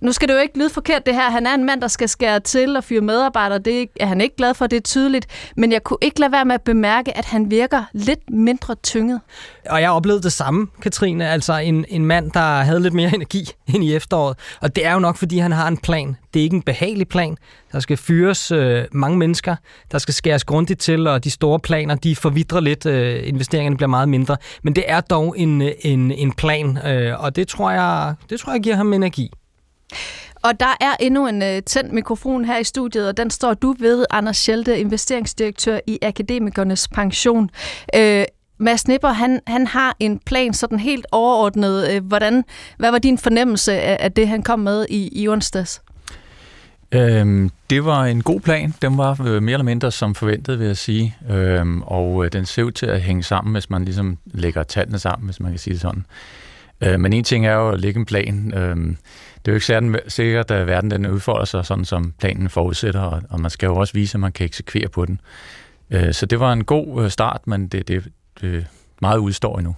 [0.01, 1.29] nu skal det jo ikke lyde forkert det her.
[1.29, 3.59] Han er en mand, der skal skære til og fyre medarbejdere.
[3.59, 5.27] Det er han ikke glad for, det er tydeligt.
[5.57, 9.21] Men jeg kunne ikke lade være med at bemærke, at han virker lidt mindre tynget.
[9.69, 11.29] Og jeg oplevede det samme, Katrine.
[11.29, 14.37] Altså en, en mand, der havde lidt mere energi end i efteråret.
[14.61, 16.15] Og det er jo nok, fordi han har en plan.
[16.33, 17.37] Det er ikke en behagelig plan.
[17.71, 19.55] Der skal fyres øh, mange mennesker.
[19.91, 22.85] Der skal skæres grundigt til, og de store planer, de forvidrer lidt.
[22.85, 24.37] Øh, investeringerne bliver meget mindre.
[24.63, 28.39] Men det er dog en, øh, en, en plan, øh, og det tror, jeg, det
[28.39, 29.31] tror jeg giver ham energi.
[30.43, 33.75] Og der er endnu en øh, tændt mikrofon her i studiet, og den står du
[33.79, 37.49] ved, Anders Schelte, investeringsdirektør i Akademikernes Pension.
[37.95, 38.25] Øh,
[38.57, 41.91] Mads Nipper, han, han har en plan sådan helt overordnet.
[41.91, 42.43] Øh, hvordan,
[42.77, 45.81] hvad var din fornemmelse af, af det, han kom med i, i onsdags?
[46.91, 48.73] Øhm, det var en god plan.
[48.81, 51.15] Den var øh, mere eller mindre som forventet, vil jeg sige.
[51.29, 54.99] Øhm, og øh, den ser ud til at hænge sammen, hvis man ligesom lægger tallene
[54.99, 56.05] sammen, hvis man kan sige det sådan.
[56.81, 58.53] Øh, men en ting er jo at lægge en plan.
[58.53, 58.95] Øh,
[59.45, 63.01] det er jo ikke særlig sikkert, at verden den udfolder sig sådan, som planen forudsætter,
[63.01, 65.21] og, og man skal jo også vise, at man kan eksekvere på den.
[65.89, 68.07] Øh, så det var en god øh, start, men det, det,
[68.41, 68.67] det
[69.01, 69.75] meget udstår endnu.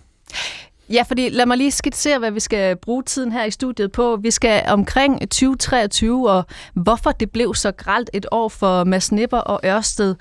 [0.90, 4.18] Ja, fordi lad mig lige skitsere, hvad vi skal bruge tiden her i studiet på.
[4.22, 9.38] Vi skal omkring 2023, og hvorfor det blev så gralt et år for Mads Nipper
[9.38, 10.16] og Ørsted.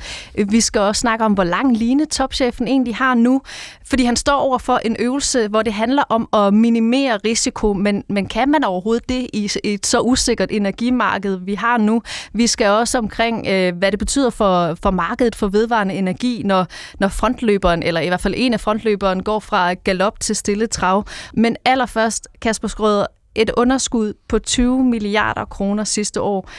[0.49, 3.43] Vi skal også snakke om, hvor lang line topchefen egentlig har nu,
[3.85, 8.05] fordi han står over for en øvelse, hvor det handler om at minimere risiko, men,
[8.09, 12.03] men kan man overhovedet det i et så usikkert energimarked, vi har nu?
[12.33, 16.67] Vi skal også omkring, øh, hvad det betyder for, for markedet for vedvarende energi, når,
[17.01, 21.05] når frontløberen, eller i hvert fald en af frontløberen, går fra galop til stille trav.
[21.35, 26.51] Men allerførst, Kasper Skrøder, et underskud på 20 milliarder kroner sidste år.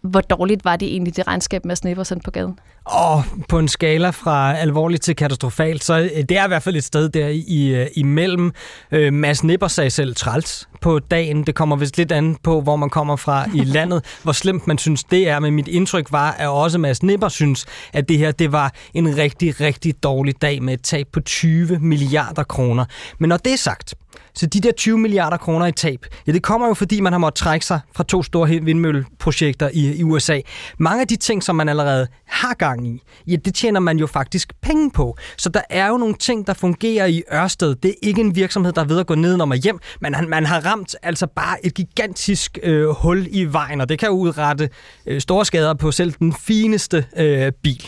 [0.00, 2.58] Hvor dårligt var det egentlig, det regnskab, med Nipper på gaden?
[2.84, 6.76] Og på en skala fra alvorligt til katastrofalt, så øh, det er i hvert fald
[6.76, 8.52] et sted der i, øh, imellem.
[8.92, 11.44] Øh, Mads Nipper sagde selv træls på dagen.
[11.44, 14.78] Det kommer vist lidt an på, hvor man kommer fra i landet, hvor slemt man
[14.78, 15.38] synes, det er.
[15.38, 19.16] Men mit indtryk var, at også Mads Nipper synes, at det her det var en
[19.16, 22.84] rigtig, rigtig dårlig dag med et tab på 20 milliarder kroner.
[23.18, 23.94] Men når det er sagt,
[24.34, 27.18] så de der 20 milliarder kroner i tab, ja, det kommer jo fordi, man har
[27.18, 30.40] måttet trække sig fra to store vindmølleprojekter i, i USA.
[30.78, 34.06] Mange af de ting, som man allerede har gang i, ja, det tjener man jo
[34.06, 35.16] faktisk penge på.
[35.36, 37.74] Så der er jo nogle ting, der fungerer i Ørsted.
[37.74, 40.46] Det er ikke en virksomhed, der er ved at gå ned og hjem, men man
[40.46, 44.70] har ramt altså bare et gigantisk øh, hul i vejen, og det kan udrette
[45.06, 47.84] øh, store skader på selv den fineste øh, bil.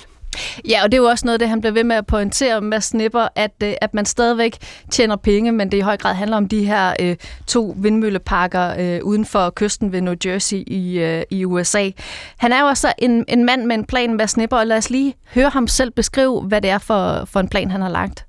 [0.68, 2.80] Ja, og det er jo også noget, det han bliver ved med at pointere med
[2.80, 4.56] snipper, at, øh, at man stadigvæk
[4.90, 7.16] tjener penge, men det i høj grad handler om de her øh,
[7.46, 11.90] to vindmølleparker øh, uden for kysten ved New Jersey i, øh, i USA.
[12.36, 14.90] Han er jo også en, en mand med en plan med snipper, og lad os
[14.90, 18.24] lige høre ham selv beskrive, hvad det er for, for en plan, han har lagt.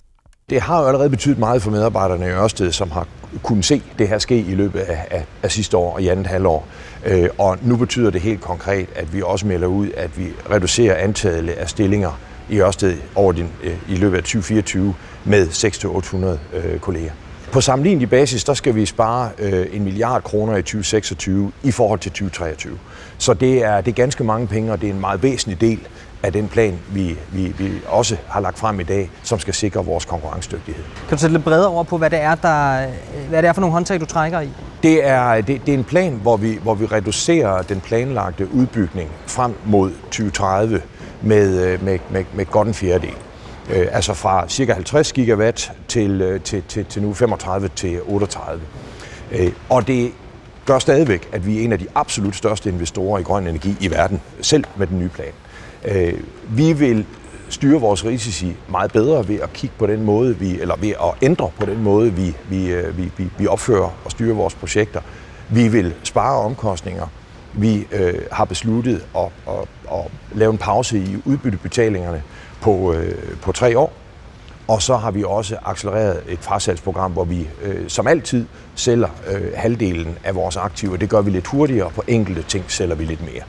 [0.49, 3.07] Det har jo allerede betydet meget for medarbejderne i Ørsted, som har
[3.43, 6.27] kunnet se det her ske i løbet af, af, af sidste år og i andet
[6.27, 6.67] halvår.
[7.05, 10.95] Øh, og nu betyder det helt konkret, at vi også melder ud, at vi reducerer
[10.95, 16.79] antallet af stillinger i Ørsted over din, øh, i løbet af 2024 med 600-800 øh,
[16.79, 17.11] kolleger.
[17.51, 21.99] På sammenlignelig basis, der skal vi spare øh, en milliard kroner i 2026 i forhold
[21.99, 22.77] til 2023.
[23.17, 25.79] Så det er, det er ganske mange penge, og det er en meget væsentlig del
[26.23, 29.85] af den plan, vi, vi, vi også har lagt frem i dag, som skal sikre
[29.85, 30.83] vores konkurrencedygtighed.
[31.07, 32.87] Kan du sætte lidt bredere over på, hvad det er, der,
[33.29, 34.49] hvad det er for nogle håndtag, du trækker i?
[34.83, 39.09] Det er, det, det er en plan, hvor vi, hvor vi reducerer den planlagte udbygning
[39.27, 40.81] frem mod 2030
[41.21, 43.15] med, øh, med, med, med godt en fjerdedel.
[43.69, 44.73] Øh, altså fra ca.
[44.73, 48.61] 50 gigawatt til, øh, til, til, til nu 35 til 38.
[49.31, 50.11] Øh, og det
[50.65, 53.91] gør stadigvæk, at vi er en af de absolut største investorer i grøn energi i
[53.91, 55.31] verden, selv med den nye plan.
[55.85, 56.13] Øh,
[56.49, 57.05] vi vil
[57.49, 61.13] styre vores risici meget bedre ved at kigge på den måde, vi, eller ved at
[61.21, 65.01] ændre på den måde, vi, vi, øh, vi, vi, vi opfører og styrer vores projekter.
[65.49, 67.07] Vi vil spare omkostninger.
[67.53, 72.23] Vi øh, har besluttet at, at, at lave en pause i udbyttebetalingerne
[72.61, 73.93] på, øh, på tre år.
[74.67, 79.51] Og så har vi også accelereret et frasalgsprogram, hvor vi øh, som altid sælger øh,
[79.55, 80.97] halvdelen af vores aktiver.
[80.97, 83.43] Det gør vi lidt hurtigere, og på enkelte ting sælger vi lidt mere.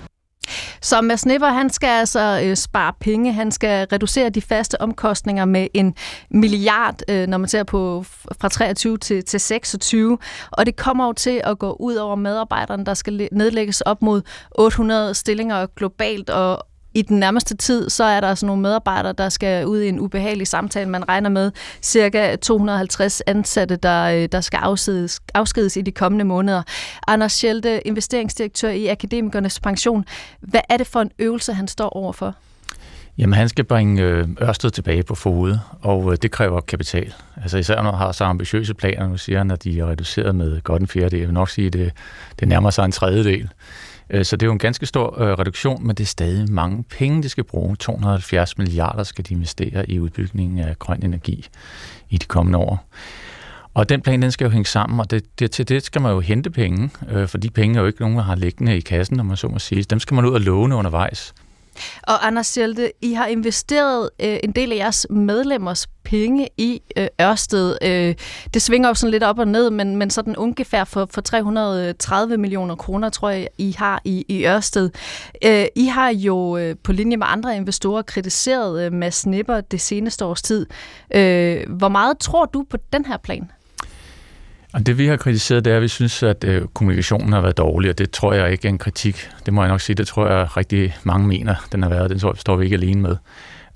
[0.85, 5.45] Så Mads Nipper, han skal altså øh, spare penge, han skal reducere de faste omkostninger
[5.45, 5.95] med en
[6.31, 8.05] milliard, øh, når man ser på
[8.41, 10.19] fra 23 til, til 26,
[10.51, 14.23] og det kommer jo til at gå ud over medarbejderne, der skal nedlægges op mod
[14.59, 19.29] 800 stillinger globalt, og i den nærmeste tid, så er der altså nogle medarbejdere, der
[19.29, 20.91] skal ud i en ubehagelig samtale.
[20.91, 21.51] Man regner med
[21.83, 26.63] cirka 250 ansatte, der, øh, der skal afsides, afskedes i de kommende måneder.
[27.07, 30.05] Anders Schelte, investeringsdirektør i Akademikernes Pension.
[30.41, 32.35] Hvad er det for en øvelse, han står overfor?
[33.19, 37.15] Jamen, han skal bringe øh, Ørsted tilbage på fodet, og øh, det kræver kapital.
[37.43, 40.35] Altså især når han har så ambitiøse planer, nu siger han, at de er reduceret
[40.35, 41.19] med godt en fjerdedel.
[41.19, 41.93] Jeg vil nok sige, at det,
[42.41, 43.49] det nærmer sig en tredjedel.
[44.11, 46.83] Øh, så det er jo en ganske stor øh, reduktion, men det er stadig mange
[46.83, 47.77] penge, de skal bruge.
[47.77, 51.49] 270 milliarder skal de investere i udbygningen af grøn energi
[52.11, 52.89] i de kommende år.
[53.75, 56.13] Og den plan, den skal jo hænge sammen, og det, det, til det skal man
[56.13, 58.81] jo hente penge, øh, for de penge er jo ikke nogen, der har liggende i
[58.81, 59.83] kassen, når man så må sige.
[59.83, 61.35] Dem skal man ud og låne undervejs.
[62.03, 67.07] Og Anders Schelte, I har investeret øh, en del af jeres medlemmers penge i øh,
[67.21, 67.77] Ørsted.
[67.83, 68.15] Øh,
[68.55, 72.37] det svinger jo sådan lidt op og ned, men, men sådan ungefær for, for 330
[72.37, 74.91] millioner kroner, tror jeg, I har i, i Ørsted.
[75.45, 79.81] Øh, I har jo øh, på linje med andre investorer kritiseret øh, Mads Nipper det
[79.81, 80.67] seneste års tid.
[81.15, 83.51] Øh, hvor meget tror du på den her plan?
[84.75, 87.59] Og det vi har kritiseret, det er, at vi synes, at øh, kommunikationen har været
[87.59, 89.31] dårlig, og det tror jeg ikke er en kritik.
[89.47, 92.11] Det må jeg nok sige, det tror jeg rigtig mange mener, den har været.
[92.11, 93.17] Den tror, står vi ikke alene med.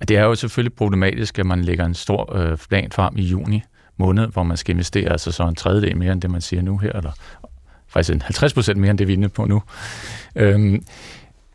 [0.00, 3.22] At det er jo selvfølgelig problematisk, at man lægger en stor øh, plan frem i
[3.22, 3.62] juni
[3.96, 6.78] måned, hvor man skal investere altså så en tredjedel mere end det, man siger nu
[6.78, 7.12] her, eller
[7.88, 9.62] faktisk en 50 procent mere end det, vi er inde på nu.
[10.36, 10.84] Øhm,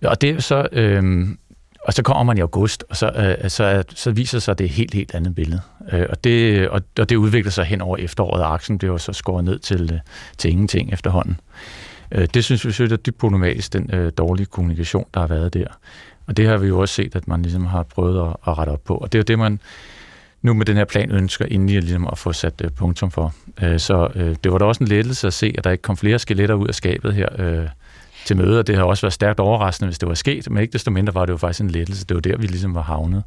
[0.06, 1.38] og det er så, øhm,
[1.86, 4.70] og så kommer man i august, og så, øh, så, så viser sig det et
[4.70, 5.62] helt, helt andet billede.
[5.92, 9.14] Øh, og, det, og, og det udvikler sig hen over efteråret, og aktien bliver så
[9.14, 10.00] skåret ned til, øh,
[10.38, 11.40] til ingenting efterhånden.
[12.12, 15.54] Øh, det synes vi selv er dybt problematisk, den øh, dårlige kommunikation, der har været
[15.54, 15.68] der.
[16.28, 18.70] Og det har vi jo også set, at man ligesom har prøvet at, at rette
[18.70, 18.96] op på.
[18.96, 19.60] Og det er jo det, man
[20.42, 23.34] nu med den her plan ønsker endelig ligesom at få sat øh, punktum for.
[23.64, 25.98] Øh, så øh, det var da også en lettelse at se, at der ikke kom
[25.98, 27.68] flere skeletter ud af skabet her øh,
[28.26, 30.74] til møde, og det har også været stærkt overraskende, hvis det var sket, men ikke
[30.74, 32.06] desto mindre var det jo faktisk en lettelse.
[32.06, 33.24] Det var der, vi ligesom var havnet.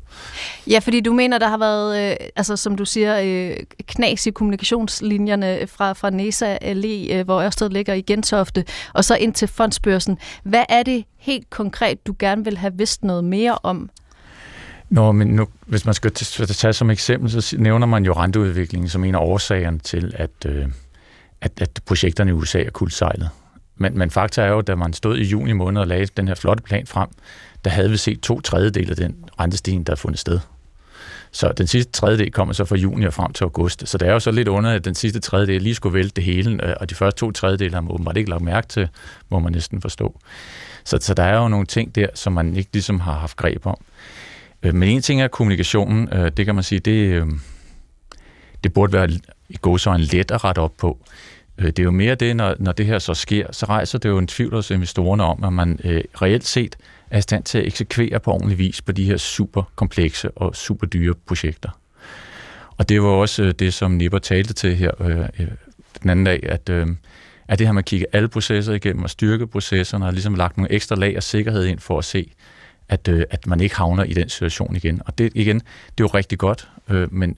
[0.71, 3.57] Ja, fordi du mener, der har været, øh, altså som du siger, øh,
[3.87, 9.17] knas i kommunikationslinjerne fra, fra NESA LE, øh, hvor Ørsted ligger i Gentofte, og så
[9.17, 10.19] ind til fondsbørsen.
[10.43, 13.91] Hvad er det helt konkret, du gerne vil have vidst noget mere om?
[14.91, 19.05] Nå, men nu, hvis man skal tage som eksempel, så nævner man jo renteudviklingen som
[19.05, 20.67] en af årsagerne til, at, øh,
[21.41, 23.31] at, at projekterne i USA er kuldsejlet.
[23.77, 26.35] Men, men fakta er jo, da man stod i juni måned og lagde den her
[26.35, 27.09] flotte plan frem,
[27.65, 30.41] der havde vi set to tredjedel af den rentestigning, der er fundet sted.
[31.31, 33.89] Så den sidste tredjedel kommer så fra juni og frem til august.
[33.89, 36.25] Så det er jo så lidt under, at den sidste tredjedel lige skulle vælte det
[36.25, 38.89] hele, øh, og de første to tredjedele har man åbenbart ikke lagt mærke til,
[39.31, 40.21] må man næsten forstå.
[40.85, 43.67] Så, så der er jo nogle ting der, som man ikke ligesom har haft greb
[43.67, 43.77] om.
[44.63, 47.25] Øh, men en ting er kommunikationen, øh, det kan man sige, det,
[48.65, 49.11] det burde være
[49.49, 50.99] i en let at rette op på.
[51.59, 54.09] Øh, det er jo mere det, når, når det her så sker, så rejser det
[54.09, 56.77] jo en tvivl hos investorerne om, at man øh, reelt set
[57.11, 60.57] er i stand til at eksekvere på ordentlig vis på de her super komplekse og
[60.57, 61.71] super dyre projekter.
[62.77, 65.49] Og det var også øh, det, som Nipper talte til her øh, øh,
[66.03, 66.87] den anden dag, at, øh,
[67.49, 70.57] at det her med at kigge alle processer igennem og styrke processerne, og ligesom lagt
[70.57, 72.33] nogle ekstra lag af sikkerhed ind for at se,
[72.89, 75.03] at, øh, at man ikke havner i den situation igen.
[75.07, 77.37] Og det igen, det er jo rigtig godt, øh, men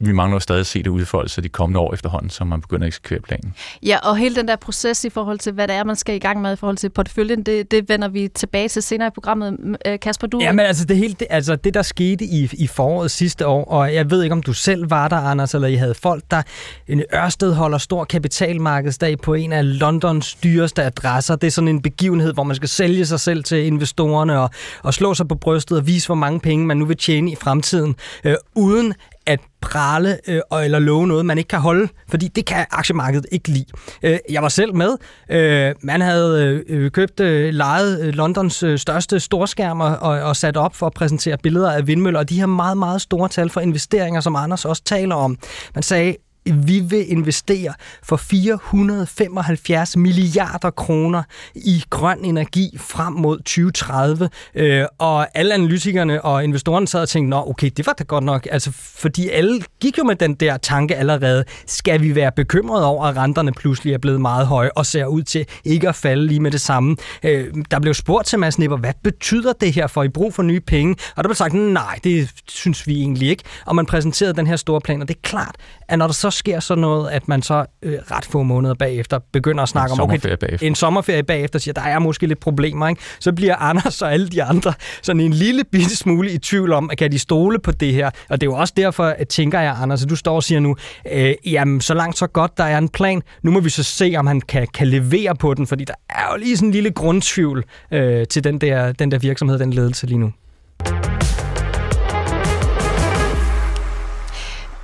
[0.00, 2.84] vi mangler stadig at se det udfolde sig de kommende år efterhånden, så man begynder
[2.84, 3.54] at eksekvere planen.
[3.82, 6.18] Ja, og hele den der proces i forhold til, hvad det er, man skal i
[6.18, 9.76] gang med i forhold til porteføljen, det, det vender vi tilbage til senere i programmet.
[9.86, 10.40] Øh, Kasper, du...
[10.40, 13.64] Ja, men altså det, hele, det, altså det der skete i, i foråret sidste år,
[13.64, 16.42] og jeg ved ikke, om du selv var der, Anders, eller I havde folk, der
[16.88, 21.36] en Ørsted holder stor kapitalmarkedsdag på en af Londons dyreste adresser.
[21.36, 24.50] Det er sådan en begivenhed, hvor man skal sælge sig selv til investorerne og,
[24.82, 27.36] og slå sig på brystet og vise, hvor mange penge man nu vil tjene i
[27.36, 28.94] fremtiden, øh, uden
[29.28, 33.48] at prale øh, eller love noget, man ikke kan holde, fordi det kan aktiemarkedet ikke
[33.48, 33.64] lide.
[34.02, 34.96] Øh, jeg var selv med.
[35.30, 40.56] Øh, man havde øh, købt øh, lejet øh, Londons øh, største storskærmer og, og sat
[40.56, 43.60] op for at præsentere billeder af vindmøller, og de her meget, meget store tal for
[43.60, 45.38] investeringer, som Anders også taler om.
[45.74, 46.16] Man sagde,
[46.54, 51.22] vi vil investere for 475 milliarder kroner
[51.54, 54.28] i grøn energi frem mod 2030.
[54.54, 58.24] Øh, og alle analytikerne og investorerne sad og tænkte, nå okay, det var da godt
[58.24, 58.48] nok.
[58.50, 63.04] Altså, fordi alle gik jo med den der tanke allerede, skal vi være bekymrede over,
[63.04, 66.40] at renterne pludselig er blevet meget høje og ser ud til ikke at falde lige
[66.40, 66.96] med det samme.
[67.22, 70.42] Øh, der blev spurgt til Mads Nipper, hvad betyder det her for i brug for
[70.42, 70.96] nye penge?
[71.16, 73.44] Og der blev sagt, nej, det synes vi egentlig ikke.
[73.66, 75.56] Og man præsenterede den her store plan, og det er klart,
[75.88, 79.18] at når der så sker sådan noget, at man så øh, ret få måneder bagefter
[79.32, 80.66] begynder at snakke en om, okay, bagefter.
[80.66, 83.02] en sommerferie bagefter, siger, der er måske lidt problemer, ikke?
[83.20, 84.72] så bliver Anders og alle de andre
[85.02, 88.10] sådan en lille bitte smule i tvivl om, at kan de stole på det her?
[88.28, 90.60] Og det er jo også derfor, at tænker jeg, Anders, at du står og siger
[90.60, 90.76] nu,
[91.12, 93.22] øh, jamen så langt så godt, der er en plan.
[93.42, 96.32] Nu må vi så se, om han kan, kan levere på den, fordi der er
[96.32, 100.06] jo lige sådan en lille grundtvivl øh, til den der, den der virksomhed, den ledelse
[100.06, 100.32] lige nu.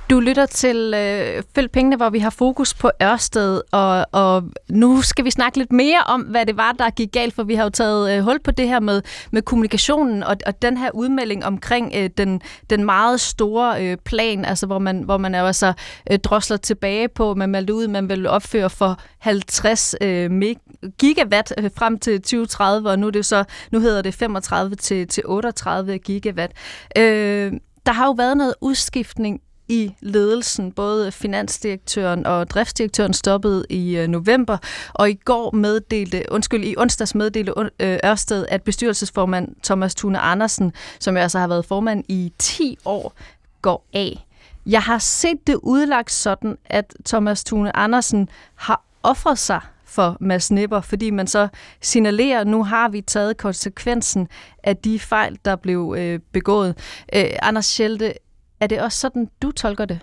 [0.09, 5.01] Du lytter til øh, Følg Pengene, hvor vi har fokus på Ørsted, og, og nu
[5.01, 7.63] skal vi snakke lidt mere om, hvad det var, der gik galt, for vi har
[7.63, 11.45] jo taget øh, hul på det her med, med kommunikationen og, og den her udmelding
[11.45, 15.73] omkring øh, den, den meget store øh, plan, altså hvor man, hvor man er altså
[16.11, 20.55] øh, drosler tilbage på, man meldte ud, man vil opføre for 50 øh,
[20.97, 25.07] gigawatt øh, frem til 2030, og nu, er det så, nu hedder det 35 til,
[25.07, 26.53] til 38 gigawatt.
[26.97, 27.53] Øh,
[27.85, 30.71] der har jo været noget udskiftning i ledelsen.
[30.71, 34.57] Både finansdirektøren og driftsdirektøren stoppede i øh, november,
[34.93, 40.73] og i går meddelte, undskyld, i onsdags meddelte øh, Ørsted, at bestyrelsesformand Thomas Thune Andersen,
[40.99, 43.13] som jo altså har været formand i 10 år,
[43.61, 44.25] går af.
[44.65, 50.51] Jeg har set det udlagt sådan, at Thomas Thune Andersen har offret sig for Mads
[50.51, 51.47] Nipper, fordi man så
[51.81, 54.27] signalerer, at nu har vi taget konsekvensen
[54.63, 56.77] af de fejl, der blev øh, begået.
[57.15, 58.13] Øh, Anders Schelte,
[58.59, 59.99] er det også sådan, du tolker det?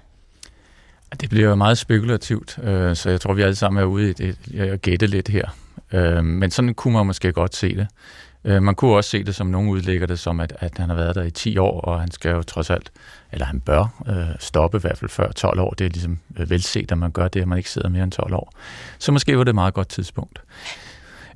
[1.21, 4.39] Det bliver meget spekulativt, øh, så jeg tror, vi alle sammen er ude i det,
[4.59, 5.57] at gætte lidt her.
[5.93, 7.87] Øh, men sådan kunne man måske godt se det.
[8.45, 10.97] Øh, man kunne også se det, som nogen udlægger det, som at, at han har
[10.97, 12.93] været der i 10 år, og han skal jo trods alt,
[13.33, 15.71] eller han bør øh, stoppe i hvert fald før 12 år.
[15.71, 18.13] Det er ligesom øh, velset, at man gør det, at man ikke sidder mere end
[18.13, 18.53] 12 år.
[18.99, 20.43] Så måske var det et meget godt tidspunkt.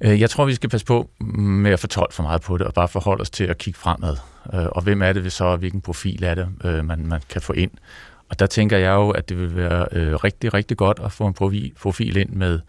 [0.01, 2.74] Øh, jeg tror, vi skal passe på med at fortolke for meget på det, og
[2.74, 4.16] bare forholde os til at kigge fremad.
[4.55, 7.20] Øh, og hvem er det vi så, og hvilken profil er det, øh, man, man
[7.28, 7.70] kan få ind.
[8.28, 11.26] Og der tænker jeg jo, at det vil være øh, rigtig, rigtig godt at få
[11.26, 11.34] en
[11.80, 12.61] profil ind med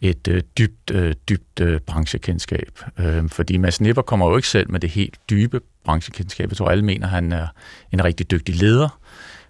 [0.00, 2.80] et øh, dybt, øh, dybt øh, branchekendskab.
[2.98, 6.50] Øh, fordi Mads Nipper kommer jo ikke selv med det helt dybe branchekendskab.
[6.50, 7.46] Jeg tror, alle mener, at han er
[7.92, 9.00] en rigtig dygtig leder.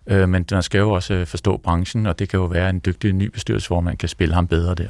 [0.06, 2.82] Øh, men man skal jo også øh, forstå branchen, og det kan jo være en
[2.86, 4.88] dygtig ny bestyrelsesformand kan spille ham bedre der.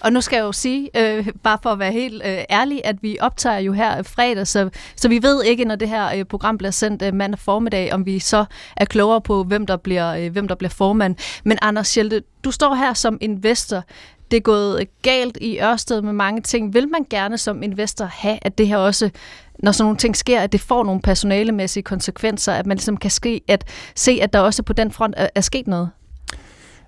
[0.00, 2.96] Og nu skal jeg jo sige, øh, bare for at være helt øh, ærlig, at
[3.02, 6.58] vi optager jo her fredag, så, så vi ved ikke, når det her øh, program
[6.58, 8.44] bliver sendt øh, mandag formiddag, om vi så
[8.76, 11.16] er klogere på, hvem der bliver, øh, hvem der bliver formand.
[11.44, 13.82] Men Anders Schelte, du står her som investor.
[14.30, 16.74] Det er gået galt i Ørsted med mange ting.
[16.74, 19.10] Vil man gerne som investor have, at det her også
[19.58, 23.10] når sådan nogle ting sker, at det får nogle personalemæssige konsekvenser, at man ligesom kan
[23.10, 23.64] ske, at
[23.94, 25.90] se, at der også på den front er, er sket noget?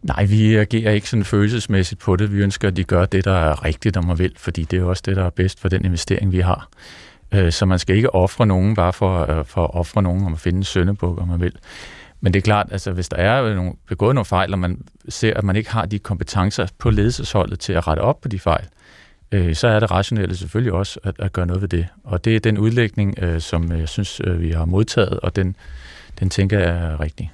[0.03, 2.33] Nej, vi agerer ikke sådan følelsesmæssigt på det.
[2.33, 4.85] Vi ønsker, at de gør det, der er rigtigt, om og vil, fordi det er
[4.85, 6.69] også det, der er bedst for den investering, vi har.
[7.35, 10.33] Øh, så man skal ikke ofre nogen bare for, øh, for at ofre nogen, om
[10.33, 11.53] at finde en søndebuk, om man vil.
[12.21, 15.35] Men det er klart, altså hvis der er nogle, begået nogle fejl, og man ser,
[15.37, 18.65] at man ikke har de kompetencer på ledelsesholdet til at rette op på de fejl,
[19.33, 21.87] øh, så er det rationelle selvfølgelig også at, at gøre noget ved det.
[22.05, 25.57] Og det er den udlægning, øh, som jeg synes, øh, vi har modtaget, og den,
[26.21, 27.33] den tænker jeg er rigtig.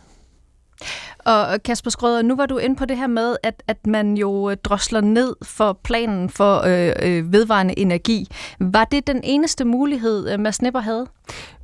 [1.26, 4.50] Og Kasper Skrøder, nu var du inde på det her med, at, at man jo
[4.50, 8.26] øh, drosler ned for planen for øh, øh, vedvarende energi.
[8.60, 11.06] Var det den eneste mulighed, øh, Mads Nipper havde?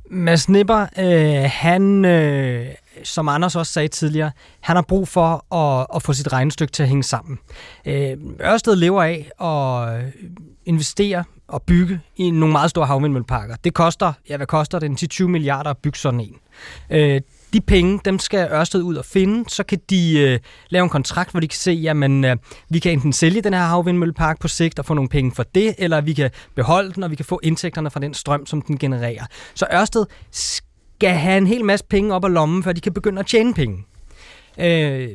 [0.09, 2.65] Mads Nipper, øh, han, øh,
[3.03, 6.83] som Anders også sagde tidligere, han har brug for at, at få sit regnestykke til
[6.83, 7.39] at hænge sammen.
[7.85, 10.11] Øh, Ørsted lever af at øh,
[10.65, 13.55] investere og bygge i nogle meget store havvindmølleparker.
[13.63, 16.35] Det koster, ja hvad koster det, 10-20 milliarder at bygge sådan en.
[16.89, 17.21] Øh,
[17.53, 20.39] de penge, dem skal Ørsted ud og finde, så kan de øh,
[20.69, 22.37] lave en kontrakt, hvor de kan se, jamen øh,
[22.69, 25.75] vi kan enten sælge den her havvindmøllepark på sigt og få nogle penge for det,
[25.77, 28.77] eller vi kan beholde den, og vi kan få indtægterne fra den strøm, som den
[28.77, 29.25] genererer.
[29.55, 33.19] Så Ørsted skal have en hel masse penge op af lommen, før de kan begynde
[33.19, 33.85] at tjene penge.
[34.59, 35.09] Øh,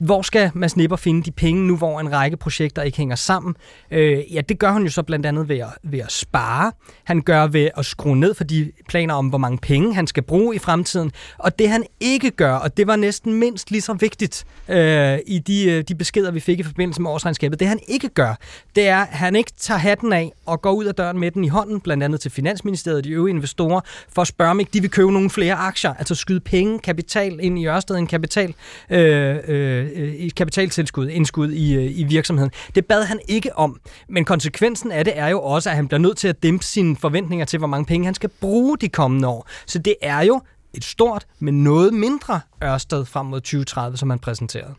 [0.00, 3.54] hvor skal Mads Nipper finde de penge nu, hvor en række projekter ikke hænger sammen?
[3.90, 6.72] Øh, ja, det gør han jo så blandt andet ved at, ved at spare.
[7.04, 10.22] Han gør ved at skrue ned for de planer om, hvor mange penge han skal
[10.22, 11.12] bruge i fremtiden.
[11.38, 15.38] Og det han ikke gør, og det var næsten mindst lige så vigtigt øh, i
[15.38, 18.34] de, øh, de beskeder, vi fik i forbindelse med årsregnskabet, det han ikke gør,
[18.76, 21.44] det er, at han ikke tager hatten af og går ud af døren med den
[21.44, 23.80] i hånden, blandt andet til Finansministeriet og de øvrige investorer,
[24.12, 27.38] for at spørge om ikke de vil købe nogle flere aktier, altså skyde penge, kapital
[27.42, 28.54] ind i Ørsted, en kapital
[28.90, 32.50] øh, øh, øh, kapitaltilskud, indskud i, øh, i virksomheden.
[32.74, 36.00] Det bad han ikke om, men konsekvensen af det er jo også, at han bliver
[36.00, 39.28] nødt til at dæmpe sine forventninger til, hvor mange penge han skal bruge de kommende
[39.28, 39.48] år.
[39.66, 40.40] Så det er jo
[40.74, 44.74] et stort, men noget mindre Ørsted frem mod 2030, som han præsenterede.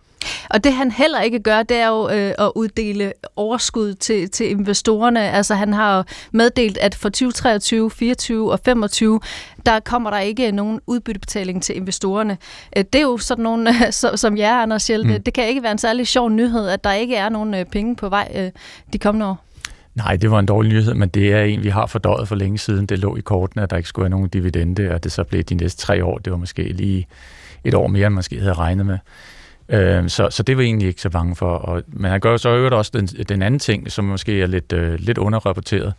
[0.49, 4.49] Og det han heller ikke gør, det er jo øh, at uddele overskud til, til
[4.49, 5.32] investorerne.
[5.32, 9.20] Altså han har jo meddelt, at for 2023, 24 og 25,
[9.66, 12.38] der kommer der ikke nogen udbyttebetaling til investorerne.
[12.78, 13.68] Øh, det er jo sådan nogen
[14.16, 15.18] som jer, Anders Hjelte.
[15.18, 15.24] Mm.
[15.24, 17.95] Det kan ikke være en særlig sjov nyhed, at der ikke er nogen øh, penge
[17.95, 18.51] på vej øh,
[18.93, 19.45] de kommende år.
[19.95, 22.57] Nej, det var en dårlig nyhed, men det er en, vi har fordøjet for længe
[22.57, 22.86] siden.
[22.86, 25.43] Det lå i kortene, at der ikke skulle være nogen dividende, og det så blev
[25.43, 26.18] de næste tre år.
[26.18, 27.07] Det var måske lige
[27.64, 28.97] et år mere, end man måske havde regnet med.
[29.70, 31.55] Øh, så, så det var egentlig ikke så bange for.
[31.55, 34.74] Og, men han gør så øvrigt også den, den anden ting, som måske er lidt,
[34.74, 35.93] øh, lidt underrapporteret.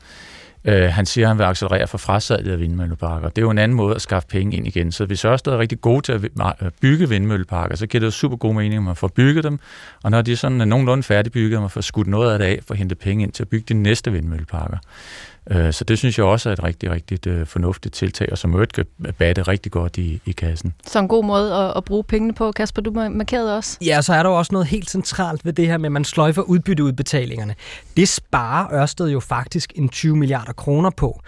[0.65, 3.29] Øh, han siger, at han vil accelerere for frasalget af vindmølleparker.
[3.29, 4.93] Det er jo en anden måde at skaffe penge ind igen.
[4.93, 8.37] Så hvis Ørsted er rigtig gode til at bygge vindmølleparker, så giver det jo super
[8.37, 9.59] god mening, at man får bygget dem.
[10.03, 12.61] Og når de er sådan nogenlunde færdigbygget, at man får skudt noget af det af
[12.67, 14.79] for at hente penge ind til at bygge de næste vindmølleparker.
[15.51, 18.55] Øh, så det synes jeg også er et rigtig, rigtig øh, fornuftigt tiltag, og som
[18.55, 18.87] øvrigt kan
[19.19, 20.75] batte rigtig godt i, i kassen.
[20.87, 22.53] Så en god måde at, at bruge pengene på.
[22.53, 23.79] Kasper, du markerede også.
[23.87, 26.05] Ja, så er der jo også noget helt centralt ved det her med, at man
[26.05, 27.55] sløjfer udbytteudbetalingerne.
[27.97, 31.21] Det sparer Ørsted jo faktisk en 20 milliarder kroner på.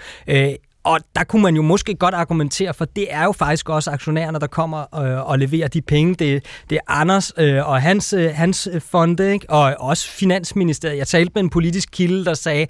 [0.85, 4.41] Og der kunne man jo måske godt argumentere, for det er jo faktisk også aktionærerne,
[4.41, 6.15] der kommer øh, og leverer de penge.
[6.15, 9.51] Det, det er Anders øh, og hans, øh, hans fonde, ikke?
[9.51, 10.99] og også Finansministeriet.
[10.99, 12.67] Jeg talte med en politisk kilde, der sagde,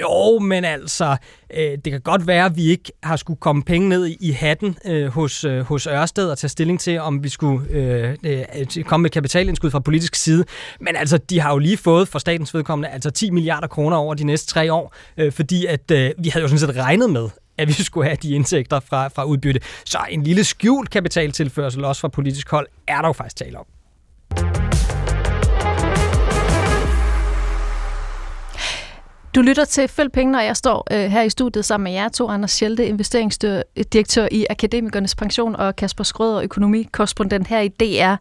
[0.00, 1.16] jo, men altså,
[1.54, 4.30] øh, det kan godt være, at vi ikke har skulle komme penge ned i, i
[4.30, 8.84] hatten øh, hos, øh, hos Ørsted og tage stilling til, om vi skulle øh, øh,
[8.84, 10.44] komme med kapitalindskud fra politisk side.
[10.80, 14.14] Men altså, de har jo lige fået for statens vedkommende altså 10 milliarder kroner over
[14.14, 17.28] de næste tre år, øh, fordi at øh, vi havde jo sådan set regnet med,
[17.58, 19.60] at vi skulle have de indtægter fra, fra udbytte.
[19.84, 23.66] Så en lille skjult kapitaltilførsel også fra politisk hold er der jo faktisk tale om.
[29.36, 32.08] Du lytter til Følg Penge, og jeg står øh, her i studiet sammen med jer
[32.08, 38.14] to, Anders Schelte, investeringsdirektør i Akademikernes Pension, og Kasper Skrøder, økonomikorrespondent her i DR.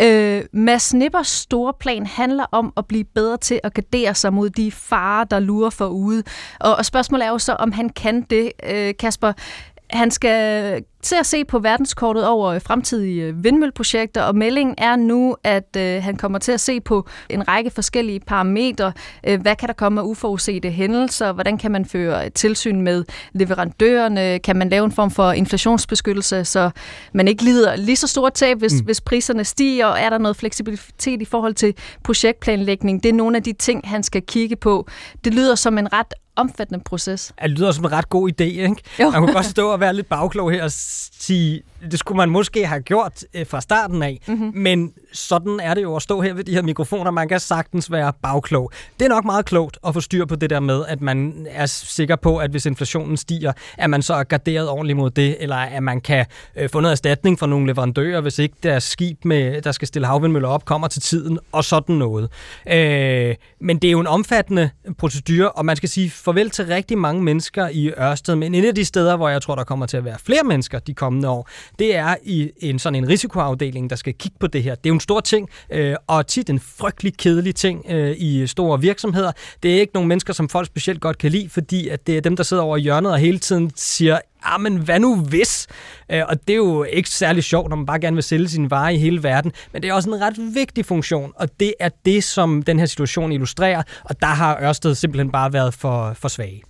[0.00, 4.50] Øh, Mads Nippers store plan handler om at blive bedre til at gardere sig mod
[4.50, 6.22] de farer, der lurer for ude.
[6.60, 8.52] Og, og spørgsmålet er jo så, om han kan det.
[8.70, 9.32] Øh, Kasper,
[9.90, 15.76] han skal til at se på verdenskortet over fremtidige vindmølleprojekter, og meldingen er nu, at
[15.76, 18.92] øh, han kommer til at se på en række forskellige parametre.
[19.26, 21.32] Øh, hvad kan der komme af uforudsete hændelser?
[21.32, 24.38] Hvordan kan man føre et tilsyn med leverandørerne?
[24.38, 26.70] Kan man lave en form for inflationsbeskyttelse, så
[27.12, 28.84] man ikke lider lige så stort tab, hvis, mm.
[28.84, 29.86] hvis priserne stiger?
[29.86, 31.74] Og er der noget fleksibilitet i forhold til
[32.04, 33.02] projektplanlægning?
[33.02, 34.88] Det er nogle af de ting, han skal kigge på.
[35.24, 37.32] Det lyder som en ret omfattende proces.
[37.42, 38.76] Det lyder som en ret god idé, ikke?
[39.00, 39.10] Jo.
[39.10, 40.70] Man kunne godt stå og være lidt bagklog her og
[41.20, 44.52] sige, det skulle man måske have gjort øh, fra starten af, mm-hmm.
[44.54, 47.10] men sådan er det jo at stå her ved de her mikrofoner.
[47.10, 48.70] Man kan sagtens være bagklog.
[48.98, 51.66] Det er nok meget klogt at få styr på det der med, at man er
[51.66, 55.56] sikker på, at hvis inflationen stiger, at man så er garderet ordentligt mod det, eller
[55.56, 56.26] at man kan
[56.56, 60.06] øh, få noget erstatning fra nogle leverandører, hvis ikke deres skib, med, der skal stille
[60.06, 62.30] havvindmøller op, kommer til tiden, og sådan noget.
[62.70, 66.98] Øh, men det er jo en omfattende procedure, og man skal sige farvel til rigtig
[66.98, 69.96] mange mennesker i Ørsted, men en af de steder, hvor jeg tror, der kommer til
[69.96, 71.48] at være flere mennesker de kommende år,
[71.78, 74.74] det er i en sådan en risikoafdeling, der skal kigge på det her.
[74.74, 78.46] Det er jo en stor ting, øh, og tit en frygtelig kedelig ting øh, i
[78.46, 79.32] store virksomheder.
[79.62, 82.20] Det er ikke nogle mennesker, som folk specielt godt kan lide, fordi at det er
[82.20, 85.66] dem, der sidder over i hjørnet og hele tiden siger, ah, men hvad nu hvis?
[86.12, 88.70] Øh, og det er jo ikke særlig sjovt, når man bare gerne vil sælge sine
[88.70, 91.88] varer i hele verden, men det er også en ret vigtig funktion, og det er
[92.04, 96.28] det, som den her situation illustrerer, og der har Ørsted simpelthen bare været for, for
[96.28, 96.62] svage.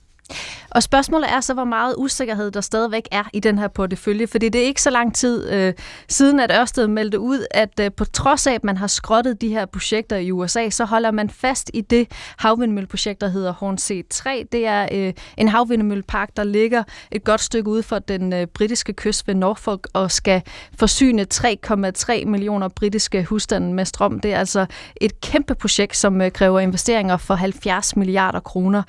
[0.71, 4.49] Og spørgsmålet er så, hvor meget usikkerhed der stadigvæk er i den her portefølje, fordi
[4.49, 5.75] det er ikke så lang tid øh,
[6.09, 9.49] siden, at Ørsted meldte ud, at øh, på trods af, at man har skrottet de
[9.49, 14.47] her projekter i USA, så holder man fast i det havvindmølleprojekt, der hedder Hornsea 3.
[14.53, 18.93] Det er øh, en havvindmøllepark, der ligger et godt stykke ude for den øh, britiske
[18.93, 20.43] kyst ved Norfolk og skal
[20.79, 24.21] forsyne 3,3 millioner britiske husstande med strøm.
[24.21, 24.67] Det er altså
[24.97, 28.83] et kæmpe projekt, som øh, kræver investeringer for 70 milliarder kroner.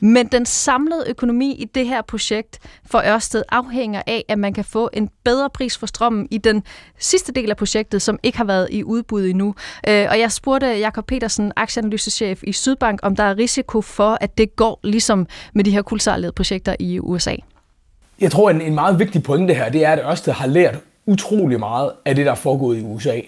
[0.00, 4.52] Men den samlede økonomi økonomi i det her projekt for Ørsted afhænger af, at man
[4.54, 6.62] kan få en bedre pris for strømmen i den
[6.98, 9.54] sidste del af projektet, som ikke har været i udbud endnu.
[9.88, 14.38] Øh, og jeg spurgte Jakob Petersen, aktieanalysechef i Sydbank, om der er risiko for, at
[14.38, 17.34] det går ligesom med de her kuldsejlede projekter i USA.
[18.20, 21.58] Jeg tror, en, en meget vigtig pointe her, det er, at Ørsted har lært utrolig
[21.58, 23.20] meget af det, der er foregået i USA.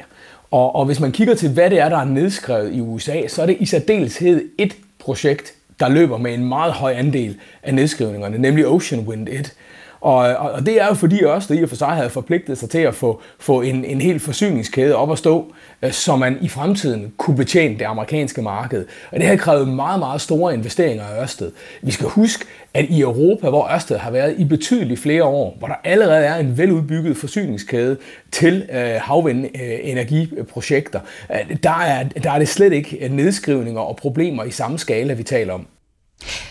[0.50, 3.42] Og, og hvis man kigger til, hvad det er, der er nedskrevet i USA, så
[3.42, 8.38] er det i særdeleshed et projekt, der løber med en meget høj andel af nedskrivningerne,
[8.38, 9.54] nemlig Ocean Wind 1.
[10.00, 12.70] Og, og det er jo fordi også det i og for sig havde forpligtet sig
[12.70, 16.48] til at få, få en, en hel forsyningskæde op at stå, øh, så man i
[16.48, 18.86] fremtiden kunne betjene det amerikanske marked.
[19.12, 21.50] Og det har krævet meget, meget store investeringer af Ørsted.
[21.82, 22.44] Vi skal huske,
[22.74, 26.36] at i Europa, hvor Ørsted har været i betydeligt flere år, hvor der allerede er
[26.36, 27.96] en veludbygget forsyningskæde
[28.32, 33.96] til øh, havvindenergiprojekter, øh, øh, der, er, der er det slet ikke øh, nedskrivninger og
[33.96, 35.66] problemer i samme skala, vi taler om.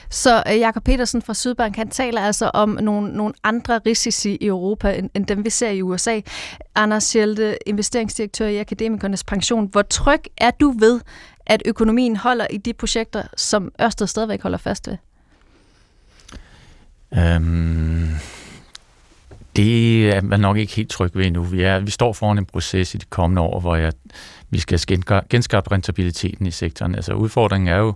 [0.10, 4.46] Så øh, Jakob Petersen fra Sydbank, han taler altså om nogle, nogle andre risici i
[4.46, 6.22] Europa, end, end dem vi ser i USA.
[6.76, 9.68] Anders Schelte, investeringsdirektør i Akademikernes Pension.
[9.72, 11.02] Hvor tryg er du ved,
[11.46, 14.98] at økonomien holder i de projekter, som Ørsted stadigvæk holder fast ved?
[17.18, 18.10] Øhm,
[19.56, 21.44] det er man nok ikke helt tryg ved endnu.
[21.44, 23.94] Vi, er, vi står foran en proces i de kommende år, hvor jeg,
[24.50, 24.80] vi skal
[25.30, 26.96] genskabe rentabiliteten i sektoren.
[26.96, 27.94] Altså udfordringen er jo,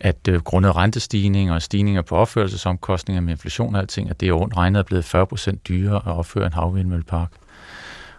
[0.00, 4.32] at øh, grundet rentestigninger og stigninger på opførelsesomkostninger med inflation og alting, at det er
[4.32, 7.30] rundt regnet er blevet 40% dyrere at opføre en havvindmøllepark.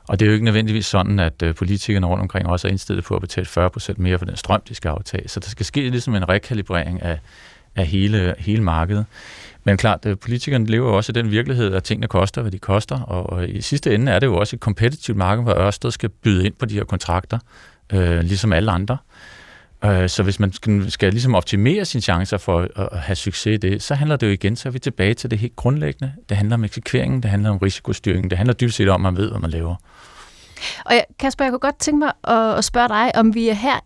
[0.07, 3.05] Og det er jo ikke nødvendigvis sådan, at øh, politikerne rundt omkring også er indstillet
[3.05, 5.27] på at betale 40% mere for den strøm, de skal aftage.
[5.27, 7.19] Så der skal ske ligesom en rekalibrering af,
[7.75, 9.05] af hele, hele markedet.
[9.63, 12.59] Men klart, øh, politikerne lever jo også i den virkelighed, at tingene koster, hvad de
[12.59, 15.91] koster, og, og i sidste ende er det jo også et kompetitivt marked, hvor Ørsted
[15.91, 17.39] skal byde ind på de her kontrakter,
[17.93, 18.97] øh, ligesom alle andre.
[19.85, 23.57] Øh, så hvis man skal, skal ligesom optimere sine chancer for at have succes i
[23.57, 26.13] det, så handler det jo igen, så er vi tilbage til det helt grundlæggende.
[26.29, 29.21] Det handler om eksekveringen, det handler om risikostyringen, det handler dybest set om, at man
[29.21, 29.75] ved, hvad man laver.
[30.85, 32.11] Og Kasper, jeg kunne godt tænke mig
[32.57, 33.79] at spørge dig, om vi er her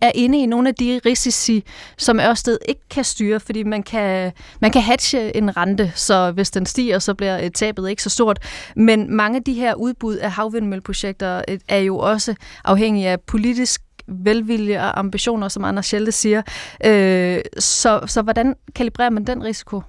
[0.00, 1.64] er inde i nogle af de risici,
[1.96, 6.50] som Ørsted ikke kan styre, fordi man kan, man kan hatche en rente, så hvis
[6.50, 8.38] den stiger, så bliver øh, tabet ikke så stort.
[8.76, 12.34] Men mange af de her udbud af havvindmølleprojekter øh, er jo også
[12.64, 16.42] afhængige af politisk velvilje og ambitioner, som Anders Schelte siger.
[16.84, 19.82] Øh, så, så hvordan kalibrerer man den risiko?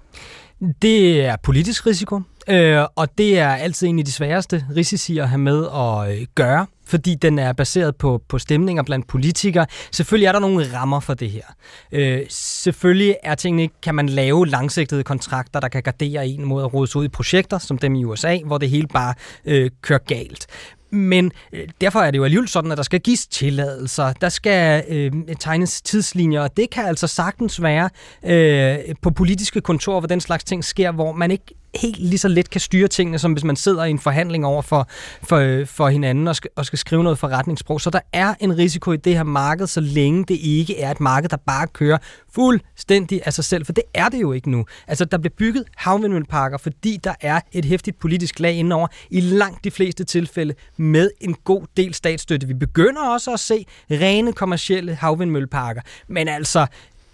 [0.82, 5.30] Det er politisk risiko, øh, og det er altid en af de sværeste risici at
[5.30, 9.66] have med at øh, gøre, fordi den er baseret på, på stemninger blandt politikere.
[9.92, 11.44] Selvfølgelig er der nogle rammer for det her.
[11.92, 16.64] Øh, selvfølgelig er tingene ikke, kan man lave langsigtede kontrakter, der kan gardere en mod
[16.64, 19.14] at rådes ud i projekter, som dem i USA, hvor det hele bare
[19.46, 20.48] øh, kører galt.
[20.92, 24.84] Men øh, derfor er det jo alligevel sådan, at der skal gives tilladelser, der skal
[24.90, 27.90] øh, tegnes tidslinjer, og det kan altså sagtens være
[28.26, 31.46] øh, på politiske kontorer, hvor den slags ting sker, hvor man ikke
[31.76, 34.62] helt lige så let kan styre tingene, som hvis man sidder i en forhandling over
[34.62, 34.88] for,
[35.24, 37.82] for, for hinanden og skal, og skal skrive noget forretningssprog.
[37.82, 41.00] Så der er en risiko i det her marked, så længe det ikke er et
[41.00, 41.98] marked, der bare kører
[42.34, 44.66] fuldstændig af sig selv, for det er det jo ikke nu.
[44.88, 49.64] Altså, der bliver bygget havvindmølleparker, fordi der er et hæftigt politisk lag indover, i langt
[49.64, 52.48] de fleste tilfælde med en god del statsstøtte.
[52.48, 56.68] Vi begynder også at se rene kommercielle havvindmølleparker, men altså,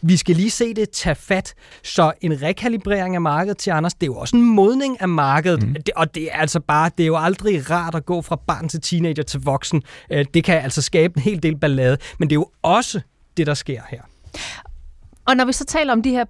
[0.08, 1.54] vi skal lige se det tage fat.
[1.84, 5.68] Så en rekalibrering af markedet til Anders, det er jo også en modning af markedet.
[5.68, 5.74] Mm.
[5.74, 8.70] Det, og det er altså bare, det er jo aldrig rart at gå fra barn
[8.70, 9.84] til teenager til voksen.
[10.12, 13.02] Øh, det kan altså skabe en hel del ballade, men det er jo også
[13.38, 14.02] det, der sker her.
[15.28, 16.26] Og når vi så taler om de her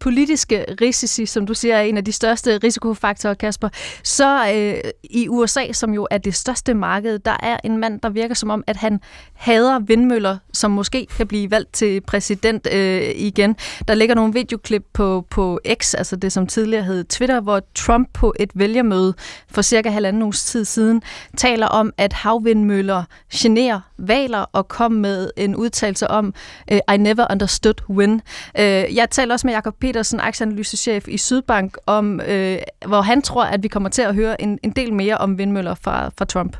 [0.00, 3.68] politiske risici, som du siger er en af de største risikofaktorer, Kasper,
[4.02, 8.08] så øh, i USA, som jo er det største marked, der er en mand, der
[8.08, 9.00] virker som om, at han
[9.34, 13.56] hader vindmøller, som måske kan blive valgt til præsident øh, igen.
[13.88, 18.08] Der ligger nogle videoklip på, på X, altså det som tidligere hed Twitter, hvor Trump
[18.12, 19.14] på et vælgermøde
[19.50, 21.02] for cirka halvanden uges tid siden
[21.36, 26.34] taler om, at havvindmøller generer valer og kom med en udtalelse om,
[26.72, 28.20] øh, I never understood wind.
[28.58, 33.44] Øh, jeg taler også med Jakob Petersen, aktieanalysechef i Sydbank, om øh, hvor han tror,
[33.44, 36.56] at vi kommer til at høre en, en del mere om vindmøller fra, fra Trump.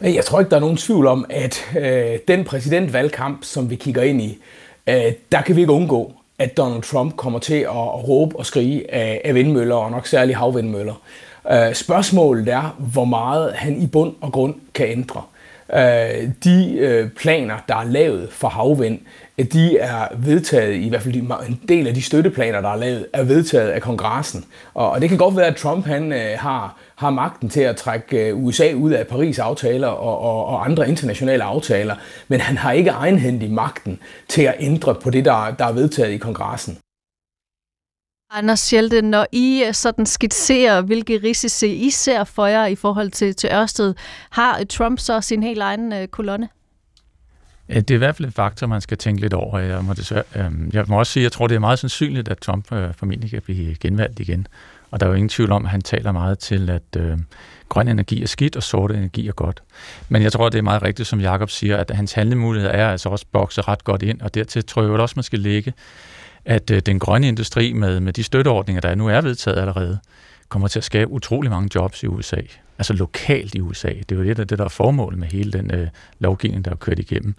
[0.00, 3.76] Øh, jeg tror ikke, der er nogen tvivl om, at øh, den præsidentvalgkamp, som vi
[3.76, 4.38] kigger ind i,
[4.88, 8.46] øh, der kan vi ikke undgå, at Donald Trump kommer til at, at råbe og
[8.46, 11.02] skrige af, af vindmøller, og nok særligt havvindmøller.
[11.52, 15.22] Øh, spørgsmålet er, hvor meget han i bund og grund kan ændre.
[15.74, 18.98] Øh, de øh, planer, der er lavet for havvind,
[19.44, 23.22] de er vedtaget, i hvert fald en del af de støtteplaner, der er lavet, er
[23.22, 24.44] vedtaget af kongressen.
[24.74, 28.28] Og, det kan godt være, at Trump han øh, har, har magten til at trække
[28.28, 31.96] øh, USA ud af Paris-aftaler og, og, og andre internationale aftaler,
[32.28, 36.12] men han har ikke egenhændig magten til at ændre på det, der, der er vedtaget
[36.12, 36.78] i kongressen.
[38.32, 43.10] Anders Schelte, når I øh, sådan skitserer, hvilke risici I ser for jer i forhold
[43.10, 43.94] til, til Ørsted,
[44.30, 46.48] har Trump så sin helt egen kolonne?
[47.70, 49.58] Øh, det er i hvert fald et faktor, man skal tænke lidt over.
[49.58, 52.28] Jeg må, desværre, øh, jeg må også sige, at jeg tror, det er meget sandsynligt,
[52.28, 54.46] at Trump øh, formentlig kan blive genvalgt igen.
[54.90, 57.18] Og der er jo ingen tvivl om, at han taler meget til, at øh,
[57.68, 59.62] grøn energi er skidt, og sort energi er godt.
[60.08, 63.08] Men jeg tror, det er meget rigtigt, som Jakob siger, at hans handlemuligheder er altså
[63.08, 65.72] også bokset ret godt ind, og dertil tror jeg også, man skal lægge
[66.44, 69.98] at øh, den grønne industri med, med de støtteordninger, der nu er vedtaget allerede,
[70.48, 72.40] kommer til at skabe utrolig mange jobs i USA.
[72.80, 73.88] Altså lokalt i USA.
[73.88, 76.70] Det er jo det, der, det, der er formålet med hele den øh, lovgivning, der
[76.70, 77.34] er kørt igennem.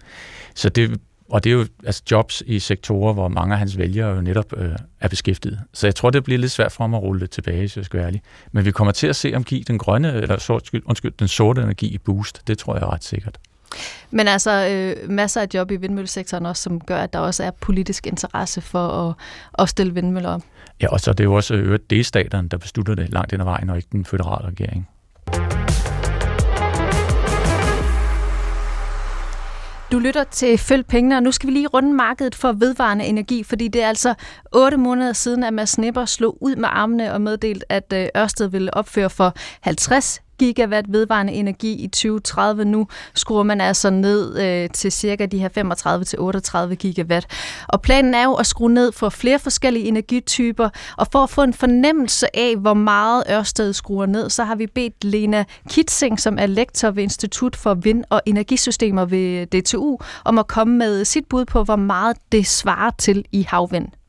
[0.54, 4.14] Så det, og det er jo altså jobs i sektorer, hvor mange af hans vælgere
[4.14, 5.60] jo netop øh, er beskæftiget.
[5.72, 7.84] Så jeg tror, det bliver lidt svært for ham at rulle det tilbage, hvis jeg
[7.84, 8.22] skal være ærlig.
[8.52, 11.62] Men vi kommer til at se om give den grønne, eller sort, undskyld, den sorte
[11.62, 12.42] energi i boost.
[12.46, 13.38] Det tror jeg er ret sikkert.
[14.10, 17.50] Men altså øh, masser af job i vindmøllesektoren også, som gør, at der også er
[17.50, 19.14] politisk interesse for at,
[19.58, 20.42] at stille vindmøller op.
[20.82, 23.46] Ja, og så er det jo også øvrigt delstaterne, der beslutter det langt ind ad
[23.46, 24.88] vejen, og ikke den føderale regering.
[29.92, 33.42] Du lytter til Følg Pengene, og nu skal vi lige runde markedet for vedvarende energi,
[33.42, 34.14] fordi det er altså
[34.52, 38.46] otte måneder siden, at Mads Nipper slog ud med armene og meddelt, at øh, Ørsted
[38.46, 42.64] ville opføre for 50 gigawatt vedvarende energi i 2030.
[42.64, 47.26] Nu skruer man altså ned øh, til cirka de her 35-38 gigawatt.
[47.68, 51.42] Og planen er jo at skrue ned for flere forskellige energityper, og for at få
[51.42, 56.38] en fornemmelse af, hvor meget Ørsted skruer ned, så har vi bedt Lena Kitsing, som
[56.38, 61.24] er lektor ved Institut for Vind- og Energisystemer ved DTU, om at komme med sit
[61.30, 64.01] bud på, hvor meget det svarer til i havvind.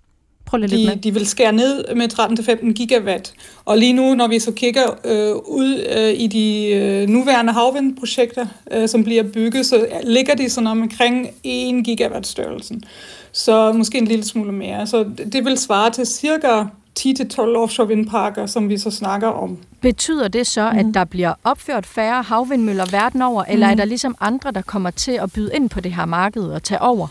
[0.54, 0.96] Prøv lige de, lidt med.
[0.96, 3.34] De vil skære ned med 13-15 gigawatt.
[3.66, 8.46] Og lige nu, når vi så kigger øh, ud øh, i de øh, nuværende havvindprojekter,
[8.72, 12.84] øh, som bliver bygget, så ligger de sådan omkring 1 gigawatt størrelsen.
[13.32, 14.88] Så måske en lille smule mere.
[14.88, 16.64] Så det vil svare til cirka
[17.00, 19.58] 10-12 offshore vindparker, som vi så snakker om.
[19.82, 20.78] Betyder det så, mm.
[20.78, 23.72] at der bliver opført færre havvindmøller verden over, eller mm.
[23.72, 26.64] er der ligesom andre, der kommer til at byde ind på det her marked og
[26.64, 27.08] tage over?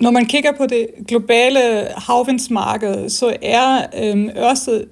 [0.00, 4.86] Når man kigger på det globale havvindsmarked, så er øh, Ørsted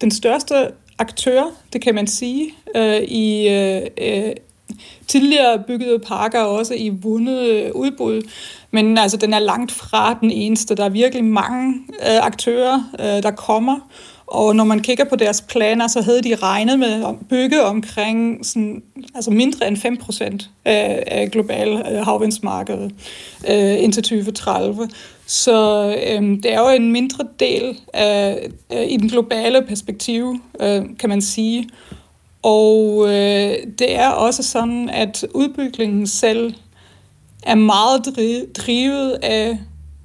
[0.00, 0.54] den største
[0.98, 4.32] aktør, det kan man sige, øh, i øh, øh,
[5.06, 8.22] tidligere byggede parker, også i vundet øh, udbud.
[8.70, 10.74] Men altså, den er langt fra den eneste.
[10.74, 13.76] Der er virkelig mange øh, aktører, øh, der kommer.
[14.30, 18.46] Og når man kigger på deres planer, så havde de regnet med at bygge omkring
[18.46, 18.82] sådan,
[19.14, 22.92] altså mindre end 5 procent af, af global øh, havvindsmarkedet
[23.50, 24.88] øh, indtil 2030.
[25.26, 30.82] Så øh, det er jo en mindre del af, øh, i den globale perspektiv, øh,
[30.98, 31.68] kan man sige.
[32.42, 36.54] Og øh, det er også sådan, at udbygningen selv
[37.42, 38.02] er meget
[38.56, 39.58] drivet af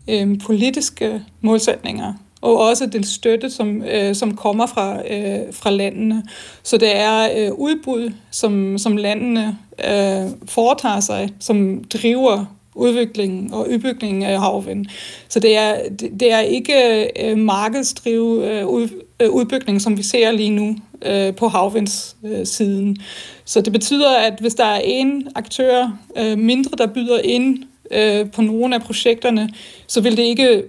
[0.08, 2.14] øh, politiske målsætninger
[2.44, 6.24] og også den støtte, som, øh, som kommer fra, øh, fra landene.
[6.64, 13.70] Så det er øh, udbud, som, som landene øh, foretager sig, som driver udviklingen og
[13.70, 14.86] udbygningen af havvind.
[15.30, 15.76] Så det er,
[16.20, 18.90] det er ikke øh, markedsdrivet øh, ud,
[19.20, 20.76] øh, udbygning, som vi ser lige nu
[21.06, 22.90] øh, på havvindssiden.
[22.90, 23.06] Øh,
[23.46, 28.32] så det betyder, at hvis der er en aktør øh, mindre, der byder ind øh,
[28.32, 29.50] på nogle af projekterne,
[29.88, 30.64] så vil det ikke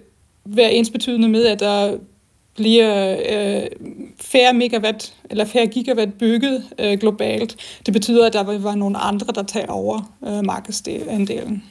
[0.46, 1.96] være ensbetydende med, at der
[2.54, 3.66] bliver øh,
[4.20, 7.56] færre megawatt eller færre gigawatt bygget øh, globalt.
[7.86, 11.62] Det betyder, at der vil være nogle andre, der tager over øh, markedsandelen.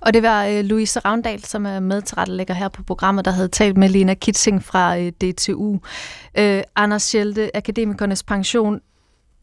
[0.00, 3.76] Og det var øh, Louise Ravndal, som er medtilrettelægger her på programmet, der havde talt
[3.76, 5.78] med Lena Kitsing fra øh, DTU.
[6.38, 8.80] Øh, Anders Schelte, Akademikernes Pension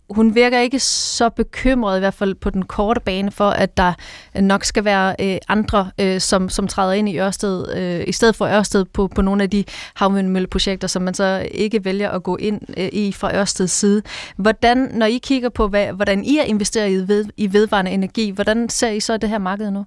[0.10, 3.94] hun virker ikke så bekymret, i hvert fald på den korte bane, for at der
[4.42, 8.36] nok skal være øh, andre, øh, som, som træder ind i Ørsted, øh, i stedet
[8.36, 12.36] for Ørsted på, på nogle af de havvindmølleprojekter, som man så ikke vælger at gå
[12.36, 14.02] ind øh, i fra Ørsteds side.
[14.36, 18.30] Hvordan, når I kigger på, hvad, hvordan I er investeret i, ved, i vedvarende energi,
[18.30, 19.86] hvordan ser I så det her marked nu?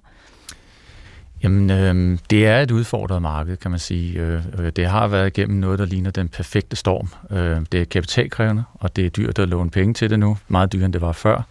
[1.43, 4.19] Jamen, øh, det er et udfordret marked, kan man sige.
[4.19, 7.09] Øh, øh, det har været igennem noget, der ligner den perfekte storm.
[7.37, 10.37] Øh, det er kapitalkrævende, og det er dyrt at låne penge til det nu.
[10.47, 11.41] Meget dyrere, end det var før.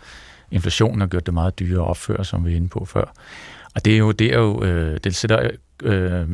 [0.51, 3.05] Inflationen har gjort det meget dyrere at opføre, som vi er inde på før.
[3.75, 5.51] Og det er jo, det er jo, øh, det sætter
[5.83, 6.27] øh,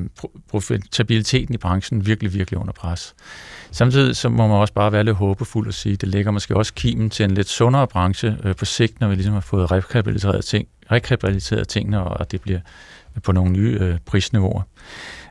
[0.48, 3.14] profitabiliteten i branchen virkelig, virkelig under pres.
[3.70, 6.56] Samtidig så må man også bare være lidt håbefuld og sige, at det lægger måske
[6.56, 9.70] også kimen til en lidt sundere branche øh, på sigt, når vi ligesom har fået
[9.70, 12.61] rekapitaliseret, ting, rekapitaliseret tingene, og det bliver
[13.20, 14.62] på nogle nye øh, prisniveauer.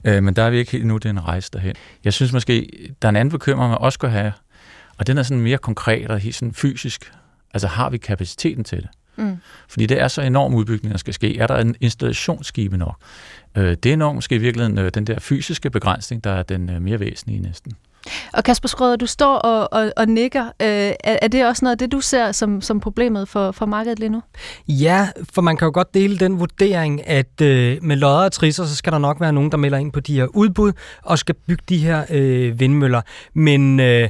[0.06, 1.76] Øh, men der er vi ikke helt nu, det er en rejse derhen.
[2.04, 2.70] Jeg synes måske,
[3.02, 4.32] der er en anden bekymring, man også skal have,
[4.98, 7.12] og den er sådan mere konkret og helt sådan fysisk.
[7.54, 8.90] Altså har vi kapaciteten til det?
[9.18, 9.38] Mm.
[9.70, 11.38] Fordi det er så enorm udbygning, der skal ske.
[11.38, 12.96] Er der en installationsskibe nok?
[13.58, 16.70] Øh, det er nok måske i virkeligheden øh, den der fysiske begrænsning, der er den
[16.70, 17.74] øh, mere væsentlige næsten.
[18.34, 20.46] Og Kasper Skrøder, du står og, og, og nikker.
[20.46, 23.66] Øh, er, er det også noget af det, du ser som, som problemet for, for
[23.66, 24.22] markedet lige nu?
[24.68, 28.66] Ja, for man kan jo godt dele den vurdering, at øh, med lodder og trisser,
[28.66, 30.72] så skal der nok være nogen, der melder ind på de her udbud
[31.04, 33.02] og skal bygge de her øh, vindmøller.
[33.34, 34.10] Men øh,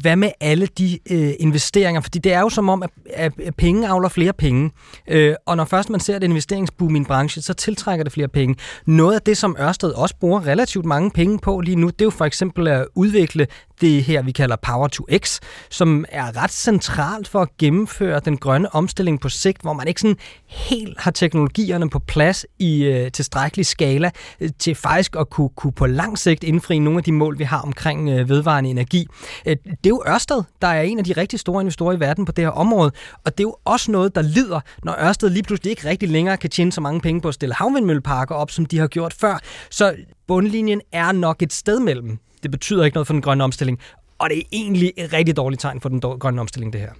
[0.00, 2.00] hvad med alle de øh, investeringer?
[2.00, 4.70] Fordi det er jo som om, at, at penge avler flere penge.
[5.08, 8.28] Øh, og når først man ser et investeringsboom i en branche, så tiltrækker det flere
[8.28, 8.56] penge.
[8.86, 12.04] Noget af det, som Ørsted også bruger relativt mange penge på lige nu, det er
[12.04, 13.46] jo for eksempel at udvikle
[13.80, 15.38] det her, vi kalder Power to X,
[15.70, 20.00] som er ret centralt for at gennemføre den grønne omstilling på sigt, hvor man ikke
[20.00, 25.48] sådan helt har teknologierne på plads i øh, tilstrækkelig skala øh, til faktisk at kunne,
[25.48, 29.06] kunne på lang sigt indfri nogle af de mål, vi har omkring øh, vedvarende energi.
[29.46, 32.24] Øh, det er jo Ørsted, der er en af de rigtig store investorer i verden
[32.24, 32.92] på det her område,
[33.24, 36.36] og det er jo også noget, der lider, når Ørsted lige pludselig ikke rigtig længere
[36.36, 39.38] kan tjene så mange penge på at stille havvindmølleparker op, som de har gjort før.
[39.70, 39.94] Så
[40.26, 43.78] bundlinjen er nok et sted mellem det betyder ikke noget for den grønne omstilling,
[44.18, 46.90] og det er egentlig et rigtig dårligt tegn for den grønne omstilling, det her.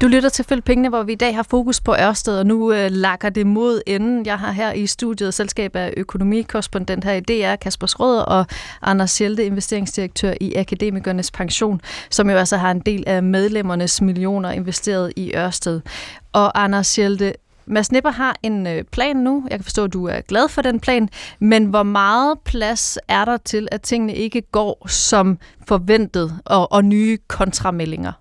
[0.00, 2.72] Du lytter til Følg Pengene, hvor vi i dag har fokus på Ørsted, og nu
[2.72, 4.26] øh, lakker det mod enden.
[4.26, 8.46] Jeg har her i studiet selskab af økonomikorrespondent her i DR, Kasper Srød og
[8.82, 14.50] Anders Schelte, investeringsdirektør i Akademikernes Pension, som jo altså har en del af medlemmernes millioner
[14.50, 15.80] investeret i Ørsted.
[16.32, 17.32] Og Anders Schelte,
[17.70, 19.46] Mads Nipper har en øh, plan nu.
[19.50, 21.08] Jeg kan forstå, at du er glad for den plan.
[21.38, 26.84] Men hvor meget plads er der til, at tingene ikke går som forventet, og, og
[26.84, 28.12] nye kontrameldinger?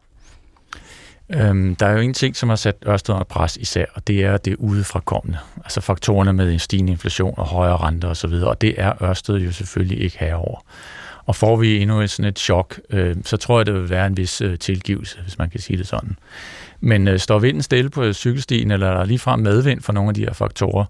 [1.30, 4.24] Øhm, der er jo en ting, som har sat Ørsted under pres især, og det
[4.24, 5.38] er det udefrakommende.
[5.58, 9.52] Altså faktorerne med en stigende inflation og højere renter osv., og det er Ørsted jo
[9.52, 10.60] selvfølgelig ikke herover.
[11.26, 14.08] Og får vi endnu et, sådan et chok, øh, så tror jeg, det vil være
[14.08, 16.18] en vis øh, tilgivelse, hvis man kan sige det sådan.
[16.80, 20.22] Men øh, står vinden stille på cykelstien, eller er ligefrem medvind for nogle af de
[20.22, 20.86] her faktorer,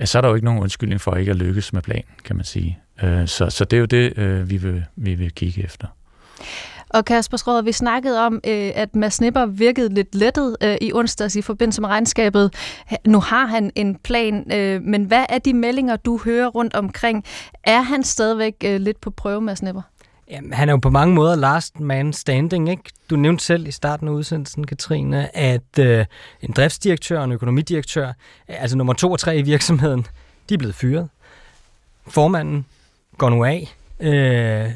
[0.00, 2.36] ja, så er der jo ikke nogen undskyldning for ikke at lykkes med planen, kan
[2.36, 2.78] man sige.
[3.02, 5.86] Øh, så, så det er jo det, øh, vi, vil, vi vil kigge efter.
[6.92, 10.92] Og Kasper Skrøder, vi snakkede om, øh, at Mads Nipper virkede lidt lettet øh, i
[10.92, 12.54] onsdags i forbindelse med regnskabet.
[13.06, 17.24] Nu har han en plan, øh, men hvad er de meldinger, du hører rundt omkring?
[17.64, 19.82] Er han stadigvæk øh, lidt på prøve, Mads Nipper?
[20.30, 22.82] Jamen, han er jo på mange måder last man standing, ikke?
[23.10, 26.04] Du nævnte selv i starten af udsendelsen, Katrine, at øh,
[26.40, 28.12] en driftsdirektør og en økonomidirektør,
[28.48, 30.06] altså nummer to og tre i virksomheden,
[30.48, 31.08] de er blevet fyret.
[32.08, 32.66] formanden
[33.18, 33.76] går nu af.
[34.00, 34.70] Øh,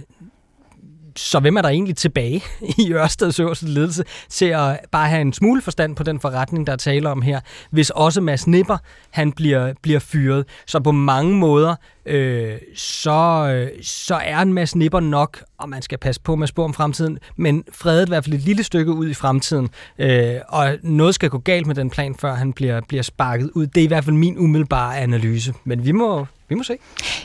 [1.17, 2.45] så hvem er der egentlig tilbage
[2.87, 6.73] i Ørsteds øverste ledelse til at bare have en smule forstand på den forretning, der
[6.73, 7.41] er tale om her,
[7.71, 8.79] hvis også Mads Nipper
[9.11, 10.45] han bliver, bliver fyret.
[10.67, 11.77] Så på mange måder,
[12.07, 13.11] øh, så,
[13.51, 16.65] øh, så er en masse Nipper nok, og man skal passe på med at spå
[16.65, 20.77] om fremtiden, men fredet i hvert fald et lille stykke ud i fremtiden, øh, og
[20.83, 23.67] noget skal gå galt med den plan, før han bliver, bliver sparket ud.
[23.67, 26.77] Det er i hvert fald min umiddelbare analyse, men vi må, vi må se.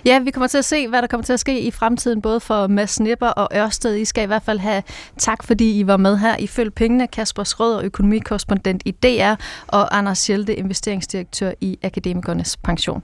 [0.06, 2.40] Ja, vi kommer til at se, hvad der kommer til at ske i fremtiden, både
[2.40, 3.96] for Mads Nipper og Ørsted.
[3.96, 4.84] I skal i hvert fald have
[5.18, 6.38] tak, fordi I var med her.
[6.38, 9.36] I følge pengene, Kasper Schrøder, økonomikorrespondent i DR,
[9.68, 13.04] og Anders Schelte, investeringsdirektør i Akademikernes Pension.